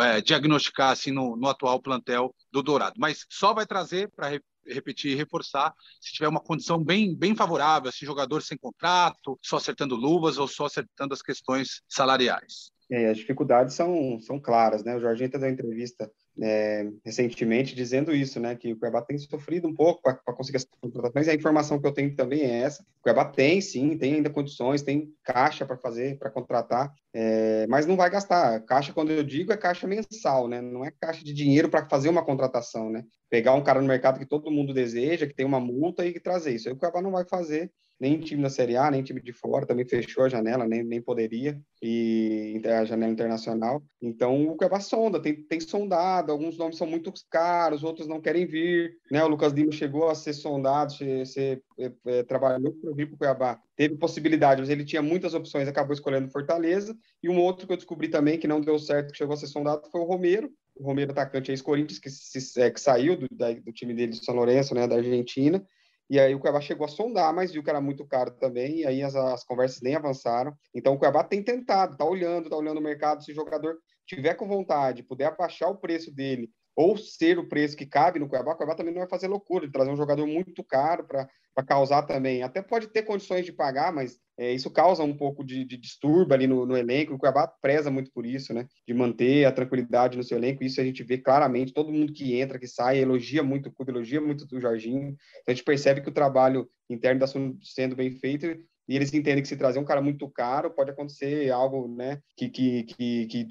é, 0.00 0.20
diagnosticar 0.20 0.90
assim 0.90 1.10
no, 1.10 1.36
no, 1.36 1.48
atual 1.48 1.80
plantel 1.80 2.34
do 2.52 2.62
Dourado. 2.62 2.96
Mas 2.98 3.24
só 3.28 3.52
vai 3.54 3.66
trazer 3.66 4.10
para 4.14 4.28
re, 4.28 4.40
repetir 4.66 5.12
e 5.12 5.14
reforçar 5.14 5.72
se 6.00 6.12
tiver 6.12 6.28
uma 6.28 6.40
condição 6.40 6.82
bem, 6.82 7.14
bem 7.14 7.34
favorável, 7.34 7.88
assim, 7.88 8.06
jogador 8.06 8.42
sem 8.42 8.56
contrato, 8.56 9.38
só 9.42 9.56
acertando 9.56 9.94
luvas 9.94 10.38
ou 10.38 10.48
só 10.48 10.66
acertando 10.66 11.14
as 11.14 11.22
questões 11.22 11.82
salariais. 11.88 12.72
É, 12.90 13.10
as 13.10 13.16
dificuldades 13.16 13.74
são, 13.74 14.18
são 14.20 14.38
claras, 14.38 14.84
né? 14.84 14.96
O 14.96 15.00
Jorginho 15.00 15.30
deu 15.30 15.40
uma 15.40 15.50
entrevista 15.50 16.10
é, 16.40 16.88
recentemente 17.04 17.74
dizendo 17.74 18.14
isso, 18.14 18.40
né? 18.40 18.56
Que 18.56 18.72
o 18.72 18.78
Cuiabá 18.78 19.02
tem 19.02 19.16
sofrido 19.18 19.68
um 19.68 19.74
pouco 19.74 20.02
para 20.02 20.14
conseguir 20.34 20.56
as 20.56 20.66
contratações. 20.80 21.28
A 21.28 21.34
informação 21.34 21.80
que 21.80 21.86
eu 21.86 21.92
tenho 21.92 22.14
também 22.16 22.42
é 22.42 22.60
essa: 22.60 22.82
o 22.82 23.02
Cuiabá 23.02 23.24
tem, 23.24 23.60
sim, 23.60 23.96
tem 23.96 24.14
ainda 24.14 24.30
condições, 24.30 24.82
tem 24.82 25.12
caixa 25.22 25.64
para 25.64 25.76
fazer, 25.76 26.18
para 26.18 26.30
contratar, 26.30 26.92
é, 27.12 27.66
mas 27.68 27.86
não 27.86 27.96
vai 27.96 28.10
gastar. 28.10 28.60
Caixa, 28.64 28.92
quando 28.92 29.10
eu 29.10 29.22
digo, 29.22 29.52
é 29.52 29.56
caixa 29.56 29.86
mensal, 29.86 30.48
né? 30.48 30.60
Não 30.60 30.84
é 30.84 30.90
caixa 30.90 31.24
de 31.24 31.32
dinheiro 31.32 31.68
para 31.68 31.88
fazer 31.88 32.08
uma 32.08 32.24
contratação, 32.24 32.90
né? 32.90 33.04
Pegar 33.30 33.54
um 33.54 33.62
cara 33.62 33.80
no 33.80 33.88
mercado 33.88 34.18
que 34.18 34.26
todo 34.26 34.50
mundo 34.50 34.74
deseja, 34.74 35.26
que 35.26 35.34
tem 35.34 35.46
uma 35.46 35.60
multa 35.60 36.04
e 36.04 36.18
trazer 36.18 36.54
isso. 36.54 36.68
Aí 36.68 36.74
o 36.74 36.78
Cuiabá 36.78 37.00
não 37.00 37.12
vai 37.12 37.24
fazer 37.24 37.70
nem 37.98 38.18
time 38.18 38.42
da 38.42 38.50
Série 38.50 38.76
A, 38.76 38.90
nem 38.90 39.02
time 39.02 39.20
de 39.20 39.32
fora, 39.32 39.66
também 39.66 39.86
fechou 39.86 40.24
a 40.24 40.28
janela, 40.28 40.66
nem, 40.66 40.82
nem 40.82 41.00
poderia, 41.00 41.60
e 41.82 42.60
a 42.64 42.84
janela 42.84 43.12
internacional. 43.12 43.82
Então, 44.02 44.48
o 44.48 44.56
Cuiabá 44.56 44.80
sonda, 44.80 45.20
tem, 45.20 45.34
tem 45.34 45.60
sondado, 45.60 46.32
alguns 46.32 46.58
nomes 46.58 46.76
são 46.76 46.86
muito 46.86 47.12
caros, 47.30 47.84
outros 47.84 48.06
não 48.06 48.20
querem 48.20 48.46
vir, 48.46 48.96
né? 49.10 49.22
O 49.24 49.28
Lucas 49.28 49.52
Lima 49.52 49.72
chegou 49.72 50.08
a 50.08 50.14
ser 50.14 50.32
sondado, 50.32 50.92
ser, 50.92 51.26
ser 51.26 51.62
é, 51.78 51.92
é, 52.06 52.22
trabalhou 52.22 52.72
para 52.72 52.92
vir 52.92 53.06
para 53.06 53.14
o 53.14 53.18
Cuiabá, 53.18 53.60
teve 53.76 53.96
possibilidade, 53.96 54.60
mas 54.60 54.70
ele 54.70 54.84
tinha 54.84 55.02
muitas 55.02 55.34
opções, 55.34 55.68
acabou 55.68 55.94
escolhendo 55.94 56.30
Fortaleza, 56.30 56.96
e 57.22 57.28
um 57.28 57.38
outro 57.38 57.66
que 57.66 57.72
eu 57.72 57.76
descobri 57.76 58.08
também, 58.08 58.38
que 58.38 58.48
não 58.48 58.60
deu 58.60 58.78
certo, 58.78 59.12
que 59.12 59.18
chegou 59.18 59.34
a 59.34 59.36
ser 59.36 59.46
sondado, 59.46 59.88
foi 59.90 60.00
o 60.00 60.04
Romero, 60.04 60.50
o 60.76 60.84
Romero 60.84 61.12
atacante 61.12 61.52
ex-Corinthians, 61.52 61.98
que, 61.98 62.10
se, 62.10 62.60
é, 62.60 62.70
que 62.70 62.80
saiu 62.80 63.16
do, 63.16 63.28
da, 63.30 63.52
do 63.52 63.72
time 63.72 63.94
dele 63.94 64.12
de 64.12 64.24
São 64.24 64.34
Lourenço, 64.34 64.74
né, 64.74 64.86
da 64.86 64.96
Argentina, 64.96 65.64
e 66.08 66.20
aí 66.20 66.34
o 66.34 66.40
Cuiabá 66.40 66.60
chegou 66.60 66.84
a 66.84 66.88
sondar, 66.88 67.32
mas 67.34 67.52
viu 67.52 67.62
que 67.62 67.70
era 67.70 67.80
muito 67.80 68.06
caro 68.06 68.30
também, 68.32 68.80
e 68.80 68.86
aí 68.86 69.02
as, 69.02 69.14
as 69.14 69.44
conversas 69.44 69.80
nem 69.80 69.94
avançaram. 69.94 70.54
Então 70.74 70.94
o 70.94 70.98
Cuiabá 70.98 71.24
tem 71.24 71.42
tentado, 71.42 71.96
tá 71.96 72.04
olhando, 72.04 72.50
tá 72.50 72.56
olhando 72.56 72.78
o 72.78 72.82
mercado, 72.82 73.24
se 73.24 73.32
o 73.32 73.34
jogador 73.34 73.76
tiver 74.06 74.34
com 74.34 74.46
vontade, 74.46 75.02
puder 75.02 75.26
abaixar 75.26 75.70
o 75.70 75.78
preço 75.78 76.14
dele, 76.14 76.50
ou 76.76 76.96
ser 76.96 77.38
o 77.38 77.48
preço 77.48 77.76
que 77.76 77.86
cabe 77.86 78.18
no 78.18 78.28
Cuiabá, 78.28 78.52
o 78.52 78.56
Cuiabá 78.56 78.74
também 78.74 78.92
não 78.92 79.00
vai 79.00 79.08
fazer 79.08 79.28
loucura 79.28 79.66
de 79.66 79.72
trazer 79.72 79.90
um 79.90 79.96
jogador 79.96 80.26
muito 80.26 80.62
caro 80.64 81.06
para 81.06 81.28
causar 81.66 82.02
também. 82.02 82.42
Até 82.42 82.60
pode 82.60 82.88
ter 82.88 83.02
condições 83.02 83.46
de 83.46 83.52
pagar, 83.52 83.92
mas 83.92 84.18
é, 84.36 84.52
isso 84.52 84.70
causa 84.70 85.04
um 85.04 85.16
pouco 85.16 85.44
de, 85.44 85.64
de 85.64 85.76
distúrbio 85.76 86.34
ali 86.34 86.46
no, 86.46 86.66
no, 86.66 86.76
elenco. 86.76 87.14
O 87.14 87.18
Cuiabá 87.18 87.46
preza 87.46 87.90
muito 87.90 88.10
por 88.12 88.26
isso, 88.26 88.52
né? 88.52 88.66
De 88.86 88.92
manter 88.92 89.44
a 89.44 89.52
tranquilidade 89.52 90.16
no 90.16 90.24
seu 90.24 90.36
elenco. 90.36 90.64
Isso 90.64 90.80
a 90.80 90.84
gente 90.84 91.04
vê 91.04 91.18
claramente. 91.18 91.72
Todo 91.72 91.92
mundo 91.92 92.12
que 92.12 92.34
entra, 92.34 92.58
que 92.58 92.66
sai, 92.66 92.98
elogia 92.98 93.42
muito 93.42 93.68
o 93.68 93.72
clube, 93.72 93.92
elogia 93.92 94.20
muito 94.20 94.44
o 94.52 94.60
Jorginho. 94.60 95.10
Então 95.10 95.16
a 95.48 95.52
gente 95.52 95.64
percebe 95.64 96.00
que 96.00 96.08
o 96.08 96.14
trabalho 96.14 96.68
interno 96.90 97.24
está 97.24 97.40
sendo 97.62 97.94
bem 97.94 98.10
feito 98.10 98.46
e 98.88 98.96
eles 98.96 99.12
entendem 99.12 99.42
que 99.42 99.48
se 99.48 99.56
trazer 99.56 99.78
um 99.78 99.84
cara 99.84 100.02
muito 100.02 100.28
caro, 100.28 100.70
pode 100.70 100.90
acontecer 100.90 101.50
algo 101.50 101.88
né, 101.88 102.20
que, 102.36 102.48
que, 102.48 102.84
que, 102.84 103.26
que 103.26 103.48